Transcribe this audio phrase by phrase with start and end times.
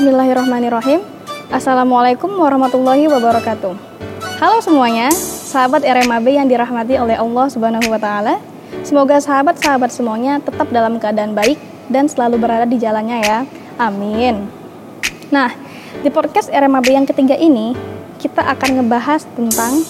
[0.00, 1.04] Bismillahirrahmanirrahim.
[1.52, 3.76] Assalamualaikum warahmatullahi wabarakatuh.
[4.40, 8.40] Halo semuanya, sahabat RMAB yang dirahmati oleh Allah Subhanahu wa taala.
[8.80, 11.60] Semoga sahabat-sahabat semuanya tetap dalam keadaan baik
[11.92, 13.38] dan selalu berada di jalannya ya.
[13.76, 14.48] Amin.
[15.28, 15.52] Nah,
[16.00, 17.76] di podcast RMAB yang ketiga ini,
[18.16, 19.84] kita akan ngebahas tentang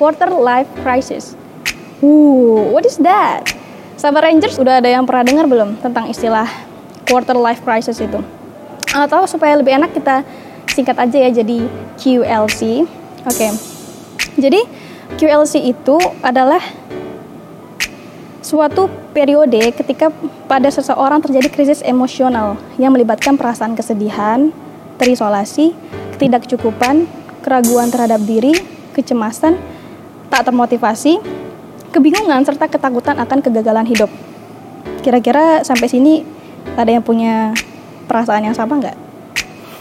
[0.00, 1.36] quarter life crisis.
[2.00, 3.44] Uh, what is that?
[4.00, 6.48] Sahabat Rangers udah ada yang pernah dengar belum tentang istilah
[7.04, 8.24] quarter life crisis itu?
[8.94, 10.22] Atau supaya lebih enak kita
[10.70, 11.66] singkat aja ya jadi
[11.98, 12.86] QLC.
[13.26, 13.48] Oke.
[14.38, 14.60] Jadi
[15.18, 16.62] QLC itu adalah
[18.44, 20.14] suatu periode ketika
[20.46, 24.54] pada seseorang terjadi krisis emosional yang melibatkan perasaan kesedihan,
[25.00, 25.74] terisolasi,
[26.14, 27.10] ketidakcukupan,
[27.42, 28.54] keraguan terhadap diri,
[28.94, 29.58] kecemasan,
[30.28, 31.18] tak termotivasi,
[31.90, 34.10] kebingungan serta ketakutan akan kegagalan hidup.
[35.02, 36.22] Kira-kira sampai sini
[36.74, 37.54] ada yang punya
[38.04, 38.96] perasaan yang sama nggak?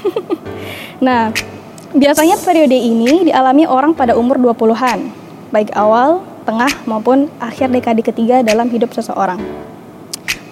[1.05, 1.31] nah,
[1.93, 5.11] biasanya periode ini dialami orang pada umur 20-an,
[5.53, 9.39] baik awal, tengah maupun akhir dekade ketiga dalam hidup seseorang.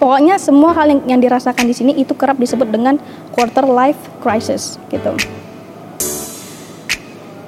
[0.02, 2.98] Pokoknya semua hal yang, yang dirasakan di sini itu kerap disebut dengan
[3.30, 5.14] quarter life crisis gitu.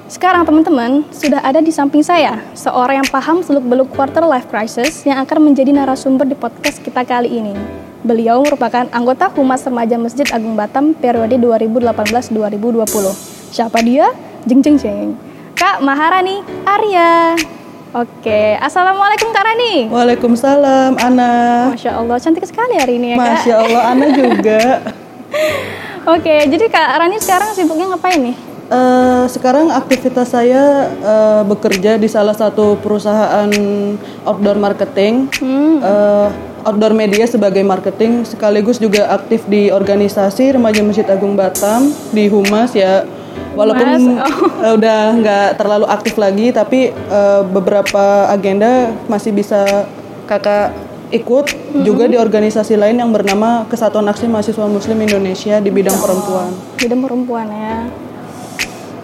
[0.07, 5.19] Sekarang teman-teman sudah ada di samping saya seorang yang paham seluk-beluk quarter life crisis yang
[5.19, 7.51] akan menjadi narasumber di podcast kita kali ini.
[8.05, 12.85] Beliau merupakan anggota Humas Remaja Masjid Agung Batam periode 2018-2020.
[13.49, 14.13] Siapa dia?
[14.45, 15.17] Jeng jeng jeng.
[15.57, 17.33] Kak Maharani Arya.
[17.97, 19.89] Oke, Assalamualaikum Kak Rani.
[19.89, 21.73] Waalaikumsalam, Ana.
[21.73, 23.25] Masya Allah, cantik sekali hari ini ya Kak.
[23.25, 24.61] Masya Allah, Ana juga.
[26.13, 28.37] Oke, jadi Kak Rani sekarang sibuknya ngapain nih?
[28.65, 33.45] Uh, sekarang aktivitas saya uh, bekerja di salah satu perusahaan
[34.25, 35.85] outdoor marketing, hmm.
[35.85, 36.33] uh,
[36.65, 42.73] outdoor media sebagai marketing, sekaligus juga aktif di organisasi Remaja Masjid Agung Batam di Humas
[42.73, 43.05] ya
[43.53, 44.75] walaupun oh.
[44.81, 49.85] udah nggak terlalu aktif lagi tapi uh, beberapa agenda masih bisa
[50.25, 50.73] kakak
[51.13, 51.83] ikut mm-hmm.
[51.85, 56.49] juga di organisasi lain yang bernama Kesatuan Aksi Mahasiswa Muslim Indonesia di bidang oh, perempuan.
[56.81, 58.04] Bidang perempuan ya.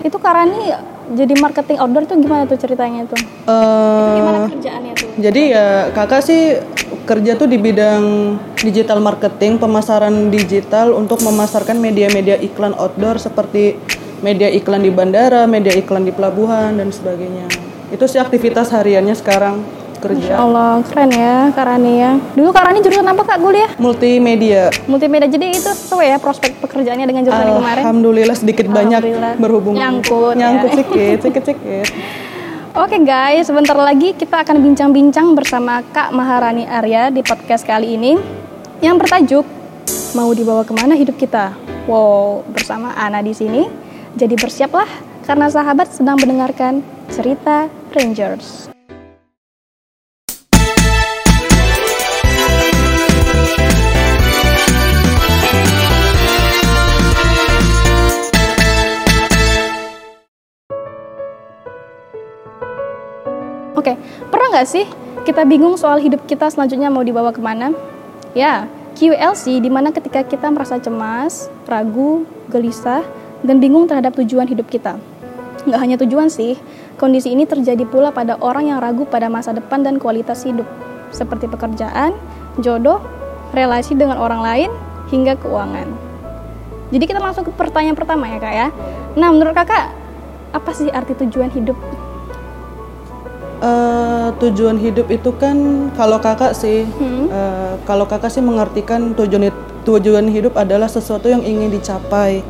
[0.01, 0.73] Itu Karani
[1.11, 3.19] jadi marketing outdoor tuh gimana tuh ceritanya tuh?
[3.45, 5.09] Uh, gimana kerjaannya tuh?
[5.19, 6.41] Jadi ya kakak sih
[7.03, 13.75] kerja tuh di bidang digital marketing, pemasaran digital untuk memasarkan media-media iklan outdoor seperti
[14.23, 17.49] media iklan di bandara, media iklan di pelabuhan dan sebagainya.
[17.91, 20.33] Itu sih aktivitas hariannya sekarang kerja.
[20.33, 22.11] Masya Allah, keren ya Karani ya.
[22.33, 23.69] Dulu Karani jurusan apa Kak kuliah?
[23.77, 24.73] Multimedia.
[24.89, 27.81] Multimedia, jadi itu sesuai ya prospek pekerjaannya dengan jurusan kemarin?
[27.85, 29.01] Alhamdulillah sedikit banyak
[29.37, 29.77] berhubungan.
[29.77, 30.33] Nyangkut.
[30.33, 30.73] Nyangkut ya.
[30.73, 31.87] sedikit, sedikit-sedikit.
[32.71, 37.99] Oke okay guys, sebentar lagi kita akan bincang-bincang bersama Kak Maharani Arya di podcast kali
[37.99, 38.15] ini
[38.79, 39.43] yang bertajuk
[40.11, 41.55] Mau dibawa ke mana hidup kita?
[41.87, 43.63] Wow, bersama Ana di sini.
[44.19, 44.87] Jadi bersiaplah
[45.23, 48.67] karena sahabat sedang mendengarkan cerita Rangers.
[63.81, 63.97] Oke,
[64.29, 64.85] pernah nggak sih
[65.25, 67.73] kita bingung soal hidup kita selanjutnya mau dibawa ke mana?
[68.37, 73.01] Ya, QLC di mana ketika kita merasa cemas, ragu, gelisah,
[73.41, 75.01] dan bingung terhadap tujuan hidup kita.
[75.65, 76.61] Nggak hanya tujuan sih,
[77.01, 80.69] kondisi ini terjadi pula pada orang yang ragu pada masa depan dan kualitas hidup,
[81.09, 82.13] seperti pekerjaan,
[82.61, 83.01] jodoh,
[83.49, 84.69] relasi dengan orang lain,
[85.09, 85.89] hingga keuangan.
[86.93, 88.67] Jadi kita langsung ke pertanyaan pertama ya kak ya.
[89.17, 89.89] Nah menurut kakak,
[90.53, 92.10] apa sih arti tujuan hidup?
[93.61, 95.53] Uh, tujuan hidup itu kan
[95.93, 97.29] kalau kakak sih, hmm.
[97.29, 99.53] uh, kalau kakak sih mengartikan tujuan
[99.85, 102.41] tujuan hidup adalah sesuatu yang ingin dicapai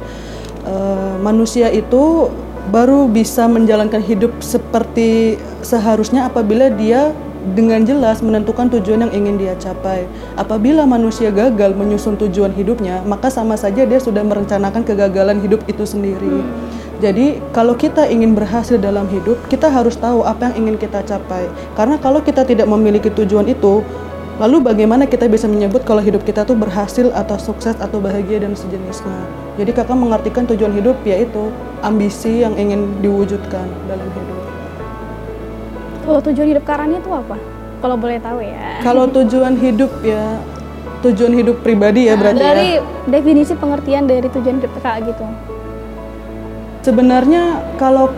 [0.64, 2.32] uh, manusia itu
[2.70, 5.36] baru bisa menjalankan hidup seperti
[5.66, 10.06] seharusnya apabila dia dengan jelas menentukan tujuan yang ingin dia capai.
[10.38, 15.82] Apabila manusia gagal menyusun tujuan hidupnya, maka sama saja dia sudah merencanakan kegagalan hidup itu
[15.82, 16.30] sendiri.
[16.30, 16.71] Hmm.
[17.02, 21.50] Jadi, kalau kita ingin berhasil dalam hidup, kita harus tahu apa yang ingin kita capai.
[21.74, 23.82] Karena kalau kita tidak memiliki tujuan itu,
[24.38, 28.54] lalu bagaimana kita bisa menyebut kalau hidup kita tuh berhasil atau sukses atau bahagia dan
[28.54, 29.18] sejenisnya?
[29.58, 31.50] Jadi kakak mengartikan tujuan hidup yaitu
[31.82, 34.38] ambisi yang ingin diwujudkan dalam hidup.
[36.06, 37.34] Kalau tujuan hidup Karani itu apa?
[37.82, 38.78] Kalau boleh tahu ya.
[38.86, 40.38] Kalau tujuan hidup ya
[41.02, 42.86] tujuan hidup pribadi ya nah, berarti dari ya.
[43.10, 45.26] definisi pengertian dari tujuan hidup kakak gitu.
[46.82, 48.10] Sebenarnya kalau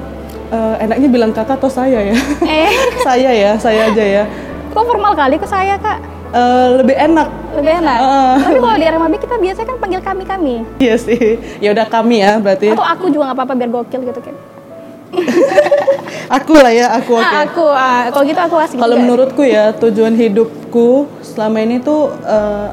[0.52, 2.16] uh, enaknya bilang kakak atau saya ya?
[2.48, 2.72] Eh.
[3.08, 4.24] saya ya, saya aja ya.
[4.72, 6.00] Kok formal kali ke saya kak?
[6.34, 7.28] eh, lebih enak.
[7.54, 7.98] Lebih enak.
[8.02, 8.34] Heeh.
[8.42, 10.56] Tapi kalau di RMAB kita biasanya kan panggil kami kami.
[10.82, 11.38] Iya sih.
[11.62, 12.74] Ya udah kami ya berarti.
[12.74, 14.36] Atau aku juga nggak apa-apa biar gokil gitu kan.
[16.42, 17.22] Aku lah ya, aku oke.
[17.22, 22.10] Ah, aku, ah, kalau gitu aku asik Kalau menurutku ya tujuan hidupku selama ini tuh
[22.26, 22.70] eh,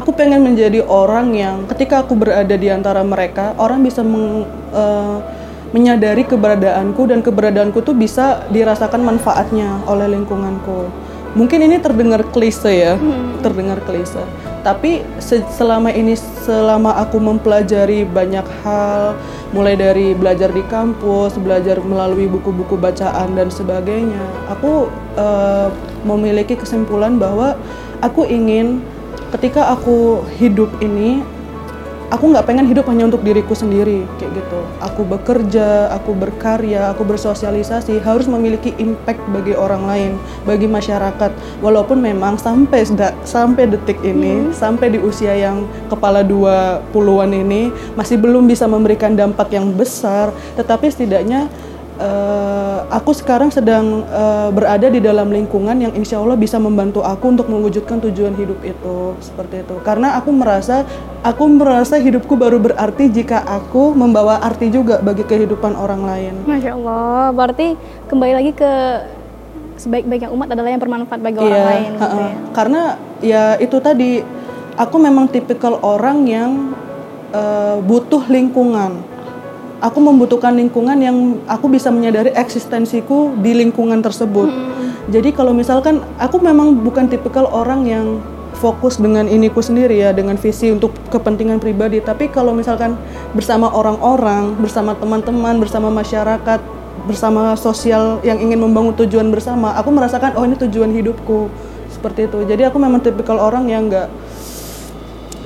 [0.00, 5.18] aku pengen menjadi orang yang ketika aku berada di antara mereka orang bisa meng- eh,
[5.76, 10.88] menyadari keberadaanku dan keberadaanku tuh bisa dirasakan manfaatnya oleh lingkunganku.
[11.30, 12.98] Mungkin ini terdengar klise ya,
[13.38, 14.18] terdengar klise.
[14.66, 19.14] Tapi se- selama ini selama aku mempelajari banyak hal,
[19.54, 25.70] mulai dari belajar di kampus, belajar melalui buku-buku bacaan dan sebagainya, aku eh,
[26.02, 27.54] memiliki kesimpulan bahwa
[28.02, 28.82] aku ingin
[29.30, 31.22] ketika aku hidup ini
[32.10, 34.60] aku nggak pengen hidup hanya untuk diriku sendiri kayak gitu.
[34.82, 40.12] Aku bekerja aku berkarya aku bersosialisasi harus memiliki impact bagi orang lain
[40.42, 41.30] bagi masyarakat.
[41.62, 42.82] Walaupun memang sampai
[43.22, 49.14] sampai detik ini sampai di usia yang kepala dua puluhan ini masih belum bisa memberikan
[49.14, 50.34] dampak yang besar.
[50.58, 51.46] Tetapi setidaknya
[52.00, 57.28] eh, aku sekarang sedang eh, berada di dalam lingkungan yang insya Allah bisa membantu aku
[57.28, 59.76] untuk mewujudkan tujuan hidup itu seperti itu.
[59.84, 60.88] Karena aku merasa
[61.20, 66.34] aku merasa hidupku baru berarti jika aku membawa arti juga bagi kehidupan orang lain.
[66.48, 67.76] Masya Allah, berarti
[68.08, 68.72] kembali lagi ke
[69.76, 72.30] sebaik-baiknya umat adalah yang bermanfaat bagi orang Iya, lain gitu ya.
[72.52, 72.80] karena
[73.24, 74.20] ya itu tadi
[74.76, 76.76] aku memang tipikal orang yang
[77.32, 79.00] eh, butuh lingkungan
[79.80, 81.16] aku membutuhkan lingkungan yang
[81.48, 84.48] aku bisa menyadari eksistensiku di lingkungan tersebut.
[85.10, 88.06] Jadi kalau misalkan aku memang bukan tipikal orang yang
[88.60, 92.04] fokus dengan iniku sendiri ya, dengan visi untuk kepentingan pribadi.
[92.04, 92.94] Tapi kalau misalkan
[93.32, 96.60] bersama orang-orang, bersama teman-teman, bersama masyarakat,
[97.08, 101.48] bersama sosial yang ingin membangun tujuan bersama, aku merasakan oh ini tujuan hidupku
[101.88, 102.44] seperti itu.
[102.44, 104.12] Jadi aku memang tipikal orang yang nggak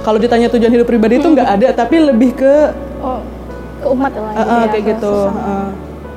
[0.02, 2.54] kalau ditanya tujuan hidup pribadi itu nggak ada, tapi lebih ke
[3.04, 3.20] Oh,
[3.84, 5.68] ke umat lah Uh, uh, ya, kayak ke gitu uh,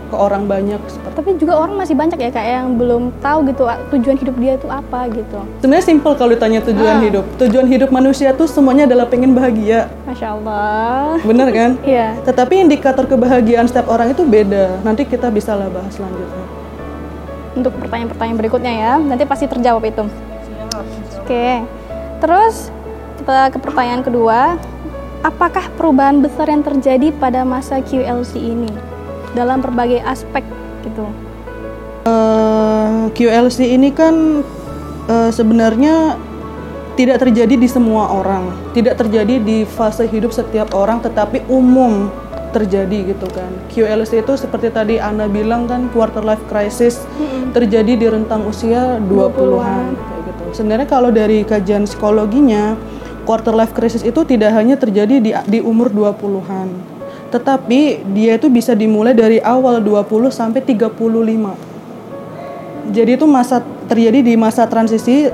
[0.07, 3.63] ke orang banyak seperti Tapi juga orang masih banyak ya kak yang belum tahu gitu
[3.91, 5.39] tujuan hidup dia itu apa gitu.
[5.59, 7.03] sebenarnya simpel kalau ditanya tujuan Ah.
[7.03, 11.19] hidup tujuan hidup manusia tuh semuanya adalah pengen bahagia Masya Allah.
[11.21, 12.15] bener kan Iya.
[12.23, 16.45] tetapi indikator kebahagiaan setiap orang itu beda nanti kita bisa lah bahas selanjutnya
[17.53, 20.05] Untuk pertanyaan-pertanyaan berikutnya ya, nanti pasti terjawab itu.
[21.17, 21.65] Oke.
[22.17, 22.69] Terus
[23.17, 24.61] kita ke pertanyaan kedua,
[25.27, 28.71] apakah perubahan besar yang terjadi pada masa QLC ini
[29.35, 30.47] dalam berbagai aspek
[30.87, 31.03] gitu?
[32.07, 34.39] Eh, QLC ini kan
[35.11, 36.15] eh, sebenarnya
[36.95, 42.09] tidak terjadi di semua orang, tidak terjadi di fase hidup setiap orang, tetapi umum
[42.55, 43.51] terjadi gitu kan.
[43.69, 47.03] QLC itu seperti tadi Ana bilang kan quarter life crisis
[47.53, 50.43] terjadi di rentang usia 20-an kayak gitu.
[50.57, 52.73] Sebenarnya kalau dari kajian psikologinya
[53.27, 56.95] quarter life crisis itu tidak hanya terjadi di di umur 20-an.
[57.27, 60.87] Tetapi dia itu bisa dimulai dari awal 20 sampai 35.
[62.87, 63.59] Jadi itu masa
[63.91, 65.27] terjadi di masa transisi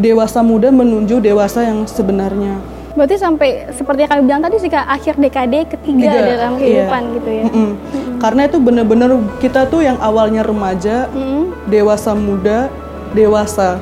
[0.00, 2.56] dewasa muda menuju dewasa yang sebenarnya.
[2.96, 6.60] Berarti sampai seperti yang kami bilang tadi sih akhir dekade ketiga Tiga, dalam iya.
[6.64, 7.44] kehidupan gitu ya.
[7.44, 7.70] Mm-mm.
[8.16, 11.68] Karena itu bener-bener kita tuh yang awalnya remaja, Mm.
[11.68, 12.72] dewasa muda,
[13.12, 13.76] dewasa.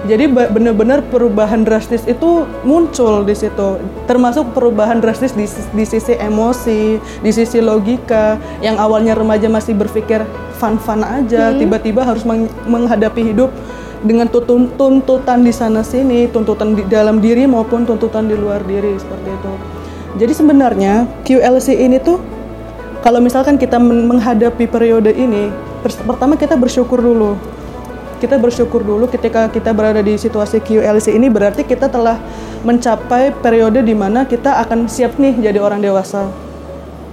[0.00, 3.76] Jadi bener-bener perubahan drastis itu muncul di situ.
[4.08, 5.44] Termasuk perubahan drastis di,
[5.76, 8.40] di sisi emosi, di sisi logika.
[8.64, 10.24] Yang awalnya remaja masih berpikir
[10.56, 13.52] fun-fun aja, tiba-tiba harus meng- menghadapi hidup
[14.00, 19.28] dengan tuntutan di sana sini, tuntutan di dalam diri maupun tuntutan di luar diri seperti
[19.28, 19.52] itu.
[20.16, 22.20] Jadi sebenarnya QLC ini tuh
[23.00, 25.52] kalau misalkan kita men- menghadapi periode ini,
[25.84, 27.36] pertama kita bersyukur dulu.
[28.20, 32.20] Kita bersyukur dulu ketika kita berada di situasi QLC ini berarti kita telah
[32.68, 36.28] mencapai periode di mana kita akan siap nih jadi orang dewasa.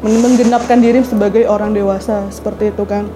[0.03, 3.07] Men- Menggenapkan diri sebagai orang dewasa seperti itu kan.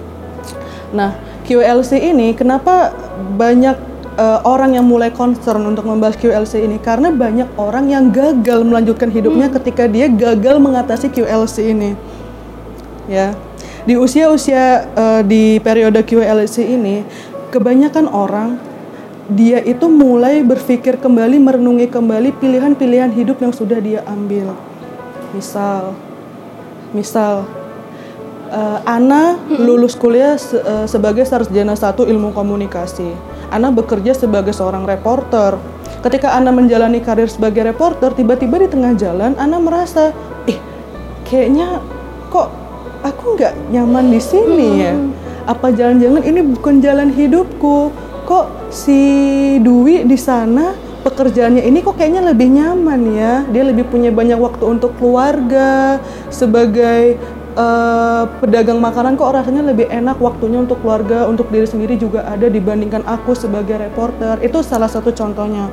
[0.96, 2.96] Nah, QLC ini kenapa
[3.36, 3.76] banyak
[4.16, 6.80] eh, orang yang mulai concern untuk membahas QLC ini?
[6.80, 11.92] Karena banyak orang yang gagal melanjutkan hidupnya ketika dia gagal mengatasi QLC ini.
[13.04, 13.36] Ya.
[13.82, 17.02] Di usia-usia eh, di periode QLC ini,
[17.52, 18.56] kebanyakan orang
[19.28, 24.56] dia itu mulai berpikir kembali, merenungi kembali pilihan-pilihan hidup yang sudah dia ambil.
[25.36, 25.92] Misal,
[26.90, 27.44] misal
[28.52, 33.08] Eh, Ana lulus kuliah se- eh, sebagai sarjana satu ilmu komunikasi.
[33.48, 35.56] Ana bekerja sebagai seorang reporter.
[36.04, 40.12] Ketika Ana menjalani karir sebagai reporter, tiba-tiba di tengah jalan Ana merasa,
[40.44, 40.60] ih,
[41.24, 41.80] kayaknya
[42.28, 42.52] kok
[43.00, 44.92] aku nggak nyaman di sini ya.
[45.46, 47.90] Apa jangan-jangan ini bukan jalan hidupku?
[48.22, 49.00] Kok si
[49.58, 50.72] Dwi di sana
[51.02, 53.34] pekerjaannya ini kok kayaknya lebih nyaman ya.
[53.50, 55.98] Dia lebih punya banyak waktu untuk keluarga
[56.30, 57.18] sebagai
[57.58, 62.46] uh, pedagang makanan kok rasanya lebih enak waktunya untuk keluarga, untuk diri sendiri juga ada
[62.46, 64.40] dibandingkan aku sebagai reporter.
[64.40, 65.68] Itu salah satu contohnya.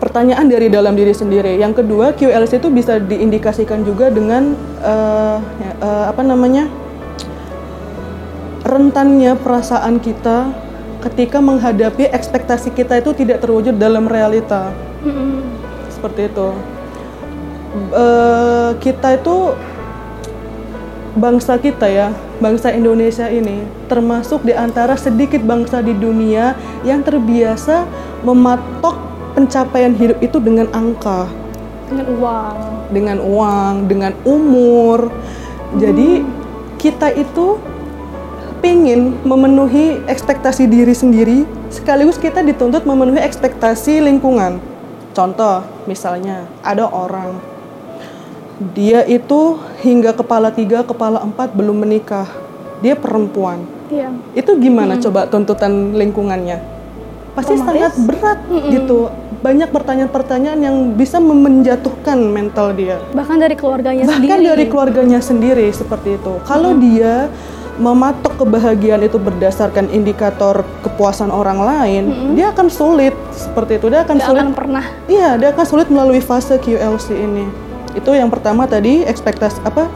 [0.00, 1.60] Pertanyaan dari dalam diri sendiri.
[1.60, 5.36] Yang kedua, QLC itu bisa diindikasikan juga dengan uh,
[5.84, 6.72] uh, apa namanya?
[8.64, 10.52] Rentannya perasaan kita
[11.00, 14.72] ketika menghadapi ekspektasi kita itu tidak terwujud dalam realita.
[15.00, 15.32] Mm-hmm.
[15.88, 16.48] Seperti itu.
[17.94, 19.54] Uh, kita itu
[21.16, 22.08] bangsa kita ya,
[22.42, 27.86] bangsa Indonesia ini termasuk di antara sedikit bangsa di dunia yang terbiasa
[28.26, 28.94] mematok
[29.34, 31.30] pencapaian hidup itu dengan angka.
[31.88, 32.56] Dengan uang.
[32.90, 35.08] Dengan uang, dengan umur.
[35.08, 35.78] Hmm.
[35.78, 36.10] Jadi
[36.78, 37.58] kita itu
[38.60, 44.60] pingin memenuhi ekspektasi diri sendiri, sekaligus kita dituntut memenuhi ekspektasi lingkungan.
[45.10, 47.40] Contoh, misalnya ada orang,
[48.76, 52.28] dia itu hingga kepala tiga, kepala empat belum menikah,
[52.84, 53.64] dia perempuan.
[53.90, 54.12] Iya.
[54.36, 55.02] Itu gimana hmm.
[55.08, 56.62] coba tuntutan lingkungannya?
[57.34, 57.66] Pasti Romantis.
[57.66, 58.70] sangat berat hmm.
[58.70, 58.98] gitu.
[59.40, 63.00] Banyak pertanyaan-pertanyaan yang bisa menjatuhkan mental dia.
[63.16, 64.30] Bahkan dari keluarganya Bahkan sendiri.
[64.30, 66.32] Bahkan dari keluarganya sendiri seperti itu.
[66.44, 66.80] Kalau hmm.
[66.84, 67.14] dia
[67.80, 72.32] mematok kebahagiaan itu berdasarkan indikator kepuasan orang lain, mm-hmm.
[72.36, 73.88] dia akan sulit seperti itu.
[73.88, 74.84] Dia akan dia sulit akan pernah.
[75.08, 77.48] Iya, dia akan sulit melalui fase QLC ini.
[77.96, 79.88] Itu yang pertama tadi ekspektasi apa?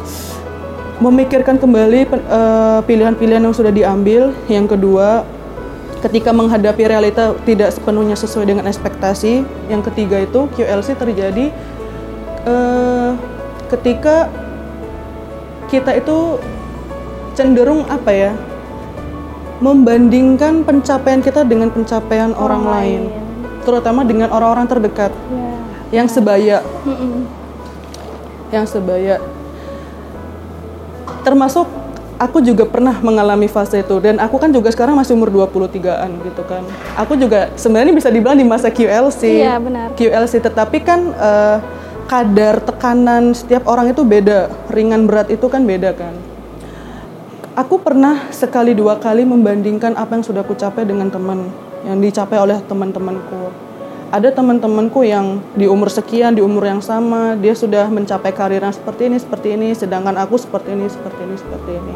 [0.99, 4.33] Memikirkan kembali uh, pilihan-pilihan yang sudah diambil.
[4.49, 5.29] Yang kedua,
[6.01, 9.45] ketika menghadapi realita tidak sepenuhnya sesuai dengan ekspektasi.
[9.69, 11.53] Yang ketiga itu QLC terjadi
[12.49, 13.13] uh,
[13.69, 14.29] ketika
[15.69, 16.39] kita itu
[17.35, 18.33] cenderung apa ya
[19.59, 23.03] membandingkan pencapaian kita dengan pencapaian orang, orang lain.
[23.11, 23.23] lain
[23.65, 26.03] terutama dengan orang-orang terdekat yeah.
[26.03, 27.23] yang sebaya mm -mm.
[28.53, 29.17] yang sebaya
[31.25, 31.65] termasuk
[32.21, 36.43] aku juga pernah mengalami fase itu dan aku kan juga sekarang masih umur 23-an gitu
[36.45, 36.63] kan.
[37.01, 39.43] Aku juga sebenarnya bisa dibilang di masa QLC.
[39.43, 39.97] Iya, benar.
[39.97, 41.59] QLC tetapi kan uh,
[42.07, 46.34] kadar tekanan setiap orang itu beda, ringan berat itu kan beda kan
[47.55, 51.47] aku pernah sekali dua kali membandingkan apa yang sudah aku capai dengan teman
[51.87, 53.55] yang dicapai oleh teman-temanku.
[54.11, 58.75] Ada teman-temanku yang di umur sekian, di umur yang sama, dia sudah mencapai karir yang
[58.75, 61.95] seperti ini, seperti ini, sedangkan aku seperti ini, seperti ini, seperti ini.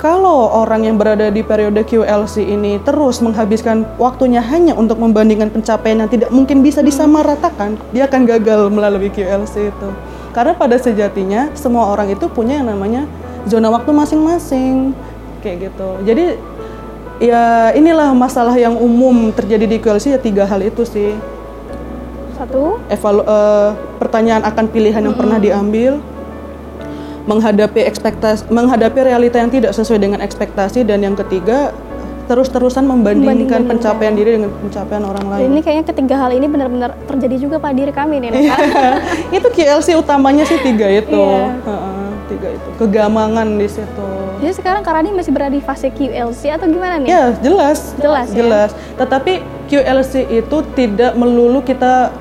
[0.00, 6.04] Kalau orang yang berada di periode QLC ini terus menghabiskan waktunya hanya untuk membandingkan pencapaian
[6.04, 9.88] yang tidak mungkin bisa disamaratakan, dia akan gagal melalui QLC itu.
[10.32, 13.04] Karena pada sejatinya semua orang itu punya yang namanya
[13.48, 14.92] zona waktu masing-masing.
[15.40, 15.88] Kayak gitu.
[16.04, 16.24] Jadi
[17.20, 21.16] ya inilah masalah yang umum terjadi di QLC ya tiga hal itu sih.
[22.36, 22.80] Satu?
[22.88, 25.20] Evalu uh, pertanyaan akan pilihan yang mm -hmm.
[25.20, 25.92] pernah diambil.
[27.28, 30.82] Menghadapi ekspektasi menghadapi realita yang tidak sesuai dengan ekspektasi.
[30.88, 31.70] Dan yang ketiga
[32.26, 35.50] terus-terusan membandingkan pencapaian diri dengan pencapaian orang lain.
[35.50, 38.56] Ini kayaknya ketiga hal ini benar-benar terjadi juga pada diri kami nih, Iya.
[39.42, 41.18] itu QLC utamanya sih tiga itu.
[41.18, 41.99] Yeah
[42.30, 42.68] tiga itu.
[42.78, 44.08] Kegamangan di situ.
[44.40, 47.10] Jadi sekarang Karani masih berada di fase QLC atau gimana nih?
[47.10, 47.92] Ya jelas.
[47.98, 48.38] Jelas ya?
[48.40, 48.70] jelas.
[48.94, 49.32] Tetapi
[49.66, 52.14] QLC itu tidak melulu kita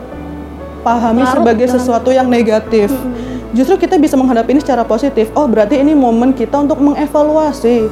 [0.82, 1.76] pahami Larut sebagai dalam.
[1.78, 2.90] sesuatu yang negatif.
[2.90, 3.30] Hmm.
[3.50, 5.30] justru kita bisa menghadapi ini secara positif.
[5.34, 7.90] Oh berarti ini momen kita untuk mengevaluasi.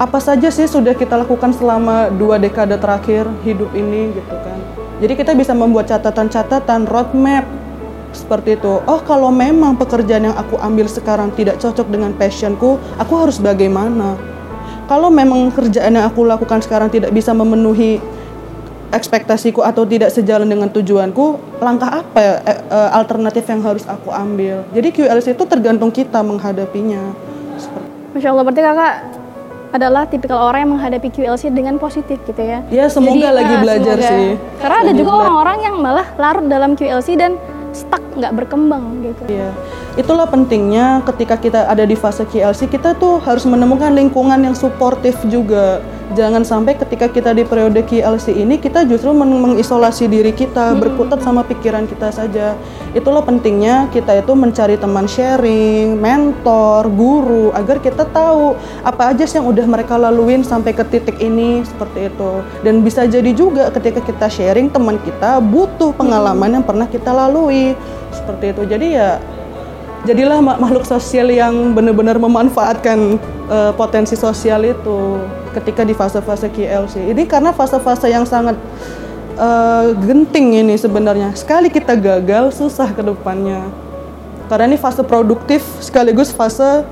[0.00, 4.58] Apa saja sih sudah kita lakukan selama dua dekade terakhir hidup ini gitu kan.
[5.00, 7.44] Jadi kita bisa membuat catatan-catatan roadmap
[8.10, 8.82] seperti itu.
[8.84, 14.18] Oh, kalau memang pekerjaan yang aku ambil sekarang tidak cocok dengan passionku, aku harus bagaimana?
[14.90, 18.02] Kalau memang kerjaan yang aku lakukan sekarang tidak bisa memenuhi
[18.90, 22.34] ekspektasiku atau tidak sejalan dengan tujuanku, langkah apa ya,
[22.90, 24.66] alternatif yang harus aku ambil?
[24.74, 27.14] Jadi QLC itu tergantung kita menghadapinya.
[27.54, 27.86] Seperti.
[28.18, 28.94] Masya Allah, berarti kakak
[29.70, 32.66] adalah tipikal orang yang menghadapi QLC dengan positif gitu ya.
[32.74, 34.10] Ya semoga Jadi, lagi nah, belajar semoga.
[34.10, 34.26] sih.
[34.58, 37.38] Karena ada juga orang-orang yang malah larut dalam QLC dan
[37.72, 39.22] stuck nggak berkembang gitu.
[39.30, 39.50] Iya,
[39.94, 45.16] itulah pentingnya ketika kita ada di fase KLC kita tuh harus menemukan lingkungan yang suportif
[45.30, 45.80] juga.
[46.10, 50.78] Jangan sampai ketika kita di periode KLC ini kita justru meng mengisolasi diri kita, hmm.
[50.82, 52.58] berkutat sama pikiran kita saja.
[52.90, 59.38] Itulah pentingnya kita itu mencari teman sharing, mentor, guru agar kita tahu apa aja sih
[59.38, 62.42] yang udah mereka laluin sampai ke titik ini seperti itu.
[62.66, 66.56] Dan bisa jadi juga ketika kita sharing teman kita butuh pengalaman hmm.
[66.58, 67.78] yang pernah kita lalui
[68.10, 69.10] seperti itu jadi ya
[70.04, 77.26] jadilah makhluk sosial yang benar-benar memanfaatkan uh, potensi sosial itu ketika di fase-fase KLC ini
[77.26, 78.54] karena fase-fase yang sangat
[79.34, 81.34] eh, genting ini sebenarnya.
[81.34, 83.66] Sekali kita gagal, susah ke depannya.
[84.50, 86.82] Karena ini fase produktif sekaligus fase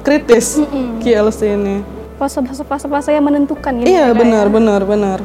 [0.00, 0.56] kritis
[1.04, 1.76] KLC ini.
[2.16, 4.52] Fase-fase fase yang menentukan gitu Iya ya, benar ya?
[4.52, 5.18] benar benar.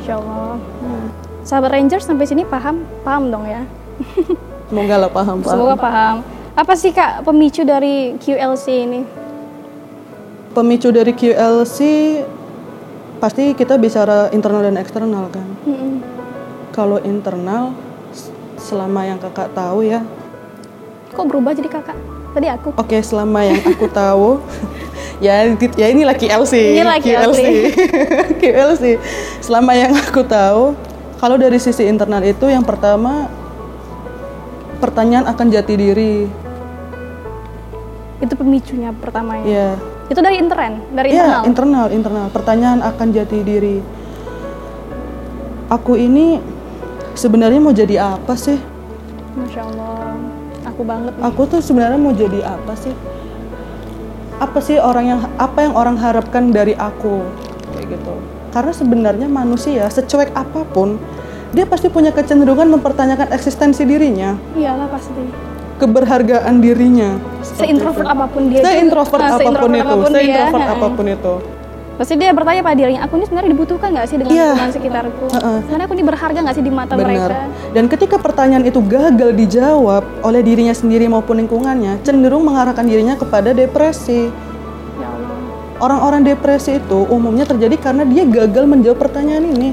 [0.00, 0.56] Insya Allah.
[1.42, 3.66] Sahabat Rangers sampai sini paham, paham dong ya.
[4.72, 5.52] Semoga lah paham paham.
[5.52, 6.16] Semoga paham.
[6.56, 9.00] Apa sih kak pemicu dari QLC ini?
[10.52, 11.78] Pemicu dari QLC
[13.16, 15.48] pasti kita bicara internal dan eksternal kan.
[15.64, 16.04] Mm-mm.
[16.76, 17.72] Kalau internal
[18.60, 20.04] selama yang kakak tahu ya.
[21.16, 21.96] Kok berubah jadi kakak?
[22.36, 22.68] Tadi aku.
[22.76, 24.44] Oke, selama yang aku tahu
[25.24, 26.76] ya ya inilah QLC.
[26.76, 27.40] Inilah QLC.
[28.36, 28.84] QLC.
[29.46, 30.76] Selama yang aku tahu
[31.22, 33.30] kalau dari sisi internal itu yang pertama
[34.82, 36.26] pertanyaan akan jati diri.
[38.18, 39.46] Itu pemicunya pertamanya.
[39.46, 39.70] Ya.
[40.12, 41.42] Itu dari intern, dari Iya, internal.
[41.48, 42.26] internal, internal.
[42.28, 43.80] Pertanyaan akan jati diri.
[45.72, 46.36] Aku ini
[47.16, 48.60] sebenarnya mau jadi apa sih?
[49.40, 50.12] Masya Allah.
[50.68, 51.24] Aku banget nih.
[51.32, 52.92] Aku tuh sebenarnya mau jadi apa sih?
[54.36, 57.24] Apa sih orang yang apa yang orang harapkan dari aku?
[57.72, 58.14] Kayak gitu.
[58.52, 61.00] Karena sebenarnya manusia secuek apa pun,
[61.56, 65.51] dia pasti punya kecenderungan mempertanyakan eksistensi dirinya, Iyalah pasti.
[65.82, 67.18] Keberhargaan dirinya.
[67.42, 68.14] Se-introvert itu.
[68.14, 68.62] apa pun dia.
[68.62, 70.22] Se-introvert Ah, apa pun itu, apa pun dia.
[70.22, 71.34] se-introvert apa pun itu.
[71.92, 74.46] Pasti dia bertanya pada dirinya, aku ini sebenarnya dibutuhkan nggak sih dengan Iya.
[74.48, 75.24] lingkungan sekitarku?
[75.28, 75.52] Ha-ha.
[75.60, 77.04] Sebenarnya aku ini berharga nggak sih di mata Benar.
[77.04, 77.36] mereka?
[77.70, 83.52] Dan ketika pertanyaan itu gagal dijawab oleh dirinya sendiri maupun lingkungannya, cenderung mengarahkan dirinya kepada
[83.52, 84.32] depresi.
[84.96, 85.36] Ya Allah.
[85.78, 89.70] Orang-orang depresi itu umumnya terjadi karena dia gagal menjawab pertanyaan ini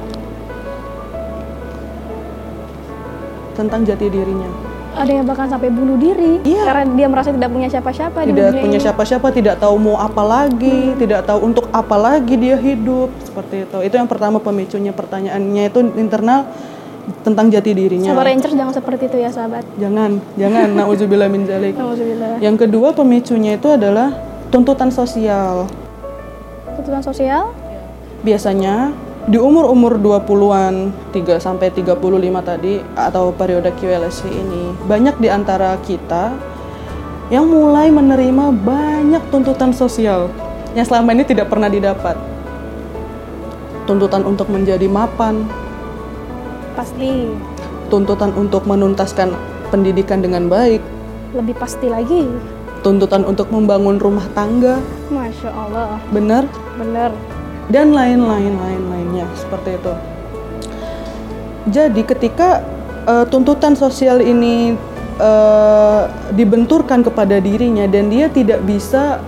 [3.56, 4.69] tentang jati dirinya.
[5.00, 6.68] Ada yang bahkan sampai bunuh diri Iya.
[6.68, 10.24] karena dia merasa tidak punya siapa-siapa di Tidak dunia punya siapa-siapa, tidak tahu mau apa
[10.28, 13.78] lagi, tidak tahu untuk apa lagi dia hidup seperti itu.
[13.80, 16.52] Itu yang pertama pemicunya pertanyaannya itu internal
[17.24, 18.12] tentang jati dirinya.
[18.12, 19.64] Sahabat Rangers jangan seperti itu ya sahabat.
[19.80, 20.68] Jangan, jangan.
[20.84, 21.80] Nauzubillah min zalik.
[21.80, 22.44] Alhamdulillah.
[22.44, 24.14] Yang kedua pemicunya itu adalah
[24.52, 25.66] tuntutan sosial.
[26.76, 27.56] Tuntutan sosial?
[28.20, 28.92] Biasanya
[29.28, 32.00] di umur-umur 20-an 3 sampai 35
[32.40, 36.32] tadi atau periode QLSC ini banyak di antara kita
[37.28, 40.32] yang mulai menerima banyak tuntutan sosial
[40.74, 42.16] yang selama ini tidak pernah didapat.
[43.84, 45.50] Tuntutan untuk menjadi mapan,
[46.78, 47.26] Pasti.
[47.90, 49.34] tuntutan untuk menuntaskan
[49.74, 50.78] pendidikan dengan baik,
[51.34, 52.30] Lebih pasti lagi.
[52.86, 54.78] tuntutan untuk membangun rumah tangga,
[55.10, 55.98] Masya Allah.
[56.14, 56.46] benar?
[56.78, 57.10] Bener.
[57.70, 59.94] Dan lain-lain lain-lainnya seperti itu.
[61.70, 62.66] Jadi ketika
[63.06, 64.74] eh, tuntutan sosial ini
[65.22, 66.02] eh,
[66.34, 69.22] dibenturkan kepada dirinya dan dia tidak bisa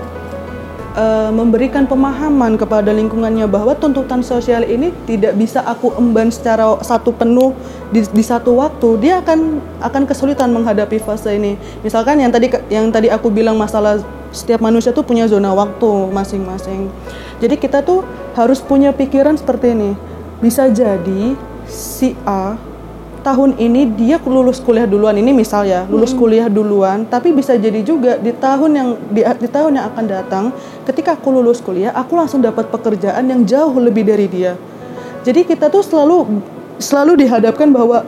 [0.97, 7.13] eh, memberikan pemahaman kepada lingkungannya bahwa tuntutan sosial ini tidak bisa aku emban secara satu
[7.13, 7.53] penuh
[7.93, 11.61] di, di satu waktu, dia akan akan kesulitan menghadapi fase ini.
[11.85, 14.01] Misalkan yang tadi yang tadi aku bilang masalah
[14.31, 16.87] setiap manusia tuh punya zona waktu masing-masing.
[17.41, 18.05] Jadi kita tuh
[18.37, 19.91] harus punya pikiran seperti ini.
[20.37, 21.33] Bisa jadi
[21.65, 22.53] si A
[23.21, 25.17] tahun ini dia lulus kuliah duluan.
[25.17, 27.09] Ini misal ya lulus kuliah duluan.
[27.09, 30.45] Tapi bisa jadi juga di tahun yang di, di tahun yang akan datang
[30.85, 34.53] ketika aku lulus kuliah aku langsung dapat pekerjaan yang jauh lebih dari dia.
[35.25, 36.45] Jadi kita tuh selalu
[36.77, 38.05] selalu dihadapkan bahwa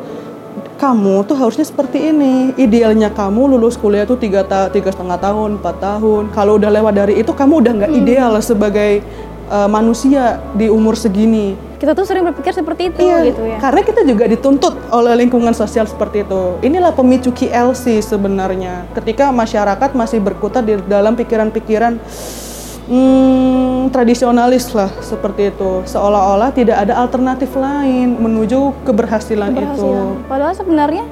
[0.83, 5.63] kamu tuh harusnya seperti ini idealnya kamu lulus kuliah tuh tiga ta tiga setengah tahun
[5.63, 8.99] empat tahun kalau udah lewat dari itu kamu udah nggak ideal sebagai
[9.47, 13.59] uh, manusia di umur segini Kita tuh sering berpikir seperti itu Iya, gitu ya.
[13.59, 16.55] karena kita juga dituntut oleh lingkungan sosial seperti itu.
[16.63, 18.87] Inilah pemicu KLC sebenarnya.
[18.95, 21.99] Ketika masyarakat masih berkutat di dalam pikiran-pikiran
[22.85, 25.83] hmm, tradisionalis lah seperti itu.
[25.83, 29.61] Seolah-olah tidak ada alternatif lain menuju keberhasilan, itu.
[29.61, 30.07] Keberhasilan.
[30.25, 31.05] Padahal sebenarnya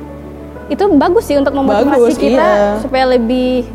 [0.68, 2.70] itu bagus sih untuk memotivasi Bagus, kita iya.
[2.80, 3.68] supaya lebih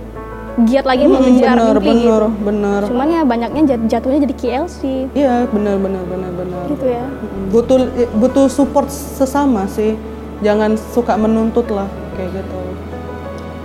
[0.64, 2.28] giat lagi Hmm, mengejar bener, mimpi bener, gitu.
[2.42, 2.80] bener.
[2.88, 4.80] Cuman ya banyaknya jat- jatuhnya jadi KLC
[5.12, 6.62] Iya, benar, benar, benar, benar.
[6.66, 7.04] gitu ya.
[7.04, 7.78] Mm, Butuh
[8.16, 10.00] butuh support sesama sih.
[10.40, 11.84] Jangan suka menuntut lah
[12.16, 12.60] kayak gitu.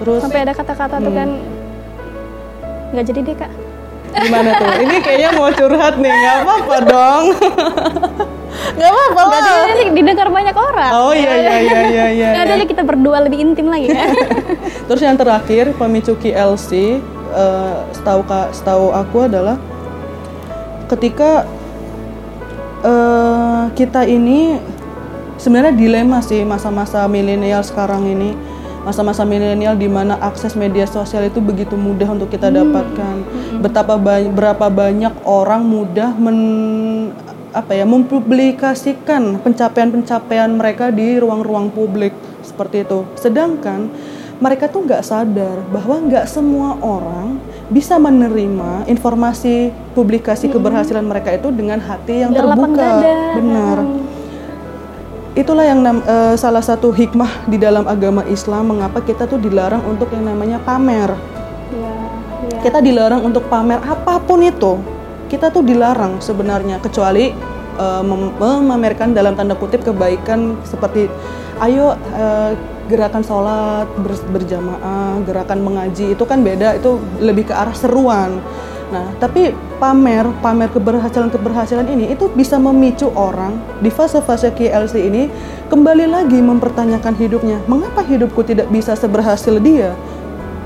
[0.03, 1.29] Terus Sampai ada kata-kata tuh kan
[2.91, 3.51] nggak jadi deh kak.
[4.11, 4.71] Gimana tuh?
[4.83, 7.23] Ini kayaknya mau curhat nih, nggak apa-apa dong.
[8.51, 9.63] Nggak apa-apa lah.
[9.67, 10.91] ini didengar banyak orang.
[10.91, 12.29] Oh iya iya iya iya iya.
[12.35, 14.11] Nanti aja kita berdua lebih intim lagi ya.
[14.91, 16.99] Terus yang terakhir pemicu KLC,
[17.31, 19.55] eh, setahu ka- setahu aku adalah
[20.91, 21.47] ketika
[22.83, 24.59] eh, kita ini
[25.39, 28.35] sebenarnya dilema sih masa-masa milenial sekarang ini
[28.81, 33.15] masa-masa milenial di mana akses media sosial itu begitu mudah untuk kita dapatkan
[33.61, 36.37] betapa ba- berapa banyak orang mudah men
[37.51, 43.03] apa ya mempublikasikan pencapaian-pencapaian mereka di ruang-ruang publik seperti itu.
[43.19, 43.91] Sedangkan
[44.41, 47.37] mereka tuh nggak sadar bahwa nggak semua orang
[47.69, 50.53] bisa menerima informasi publikasi hmm.
[50.57, 52.89] keberhasilan mereka itu dengan hati yang Dalam terbuka.
[53.37, 53.77] Benar.
[53.83, 54.20] Hmm.
[55.31, 60.11] Itulah yang uh, salah satu hikmah di dalam agama Islam mengapa kita tuh dilarang untuk
[60.11, 61.15] yang namanya pamer.
[61.71, 61.93] Ya,
[62.51, 62.59] ya.
[62.59, 64.75] Kita dilarang untuk pamer apa pun itu
[65.31, 67.31] kita tuh dilarang sebenarnya kecuali
[67.79, 71.07] uh, memamerkan dalam tanda kutip kebaikan seperti
[71.63, 72.51] ayo uh,
[72.91, 78.43] gerakan sholat ber, berjamaah, gerakan mengaji itu kan beda, itu lebih ke arah seruan.
[78.91, 85.31] Nah, tapi pamer, pamer keberhasilan-keberhasilan ini itu bisa memicu orang di fase-fase KLC ini
[85.71, 87.63] kembali lagi mempertanyakan hidupnya.
[87.71, 89.95] Mengapa hidupku tidak bisa seberhasil dia?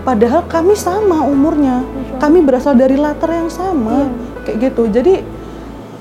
[0.02, 1.86] Padahal kami sama umurnya,
[2.18, 4.10] kami berasal dari latar yang sama.
[4.10, 5.26] Yeah kayak gitu jadi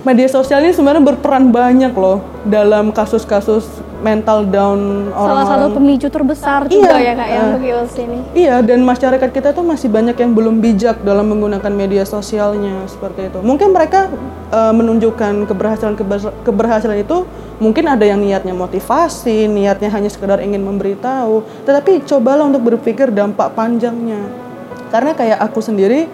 [0.04, 3.64] media sosial ini sebenarnya berperan banyak loh dalam kasus-kasus
[4.04, 8.18] mental down orang salah satu pemicu terbesar iya, juga ya kak uh, untuk ILC ini.
[8.36, 13.32] Iya dan masyarakat kita tuh masih banyak yang belum bijak dalam menggunakan media sosialnya seperti
[13.32, 13.40] itu.
[13.40, 14.12] Mungkin mereka
[14.52, 15.96] uh, menunjukkan keberhasilan
[16.44, 17.24] keberhasilan itu
[17.56, 21.64] mungkin ada yang niatnya motivasi niatnya hanya sekedar ingin memberitahu.
[21.64, 24.20] Tetapi cobalah untuk berpikir dampak panjangnya.
[24.92, 26.06] Karena kayak aku sendiri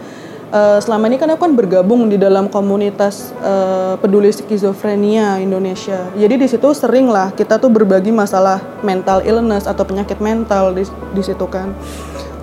[0.51, 6.11] uh, selama ini kan aku kan bergabung di dalam komunitas uh, peduli skizofrenia Indonesia.
[6.15, 10.85] Jadi di situ sering lah kita tuh berbagi masalah mental illness atau penyakit mental di,
[11.15, 11.73] di situ kan.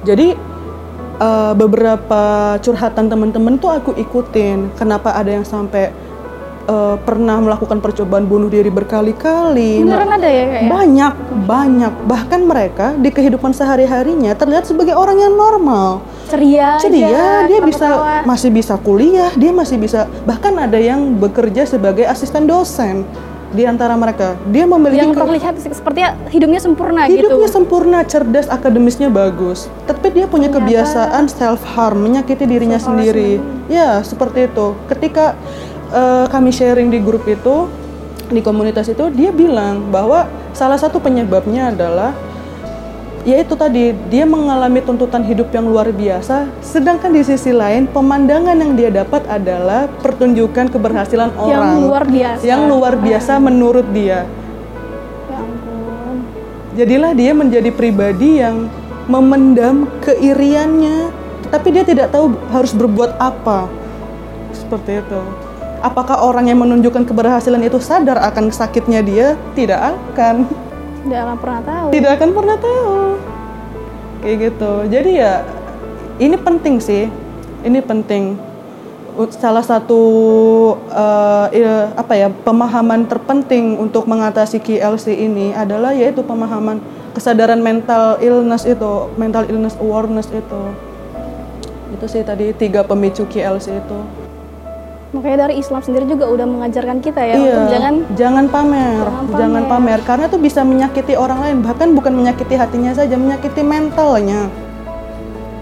[0.07, 0.33] Jadi
[1.19, 4.71] uh, beberapa curhatan teman-teman tuh aku ikutin.
[4.79, 6.06] Kenapa ada yang sampai
[6.67, 9.81] uh, pernah melakukan percobaan bunuh diri berkali-kali.
[9.81, 10.69] Beneran ada ya kayak?
[10.69, 11.13] Banyak,
[11.47, 11.93] banyak.
[12.05, 16.03] Bahkan mereka di kehidupan sehari-harinya terlihat sebagai orang yang normal.
[16.27, 16.75] Ceria.
[16.77, 17.87] Ceria, aja, dia bisa
[18.27, 23.07] masih bisa kuliah, dia masih bisa bahkan ada yang bekerja sebagai asisten dosen
[23.47, 24.35] di antara mereka.
[24.51, 26.03] Dia memiliki yang terlihat seperti
[26.35, 27.27] hidupnya sempurna hidupnya gitu.
[27.31, 29.71] Hidupnya sempurna, cerdas, akademisnya bagus.
[29.87, 30.67] Tapi dia punya Ternyata.
[30.67, 33.39] kebiasaan self harm, menyakiti dirinya sendiri.
[33.71, 34.75] Ya, seperti itu.
[34.91, 35.35] Ketika
[35.91, 37.67] uh, kami sharing di grup itu
[38.27, 42.11] di komunitas itu dia bilang bahwa salah satu penyebabnya adalah
[43.27, 48.71] yaitu tadi dia mengalami tuntutan hidup yang luar biasa sedangkan di sisi lain pemandangan yang
[48.75, 51.51] dia dapat adalah pertunjukan keberhasilan yang orang.
[51.51, 52.43] yang luar biasa.
[52.43, 53.43] Yang luar biasa hmm.
[53.43, 54.19] menurut dia.
[55.27, 56.15] Ya ampun.
[56.79, 58.71] Jadilah dia menjadi pribadi yang
[59.11, 61.11] memendam keiriannya
[61.51, 63.67] tapi dia tidak tahu harus berbuat apa.
[64.55, 65.46] Seperti itu
[65.81, 69.27] apakah orang yang menunjukkan keberhasilan itu sadar akan sakitnya dia?
[69.53, 70.35] Tidak akan.
[71.05, 71.87] Tidak akan pernah tahu.
[71.93, 72.95] Tidak akan pernah tahu.
[74.21, 74.71] Kayak gitu.
[74.89, 75.33] Jadi ya
[76.17, 77.05] ini penting sih.
[77.63, 78.37] Ini penting.
[79.33, 80.01] Salah satu
[80.93, 81.49] uh,
[81.97, 86.77] apa ya pemahaman terpenting untuk mengatasi KLC ini adalah yaitu pemahaman
[87.17, 90.61] kesadaran mental illness itu, mental illness awareness itu.
[91.97, 94.26] Itu sih tadi tiga pemicu KLC itu.
[95.15, 99.15] Makanya dari Islam sendiri juga udah mengajarkan kita ya iya, untuk jangan jangan pamer, jangan
[99.15, 103.63] pamer, jangan pamer karena itu bisa menyakiti orang lain, bahkan bukan menyakiti hatinya saja, menyakiti
[103.63, 104.51] mentalnya.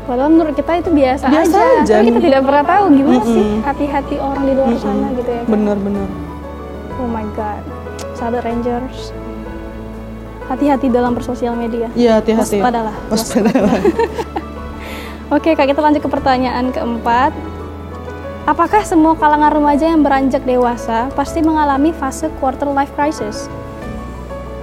[0.10, 1.94] Padahal menurut kita itu biasa, biasa aja, aja.
[2.02, 3.34] tapi kita tidak pernah tahu gimana mm -mm.
[3.38, 4.86] sih hati-hati orang di luar mm -mm.
[4.86, 5.44] sana gitu ya.
[5.46, 6.08] Bener-bener.
[6.98, 7.62] Oh my god,
[8.18, 9.14] sahabat Rangers,
[10.50, 11.86] hati-hati dalam bersosial media.
[11.94, 12.58] Iya hati-hati.
[12.58, 12.96] Waspadalah.
[13.14, 13.78] Waspadalah.
[15.38, 17.34] Oke kak kita lanjut ke pertanyaan keempat.
[18.46, 23.50] Apakah semua kalangan remaja yang beranjak dewasa pasti mengalami fase quarter life crisis?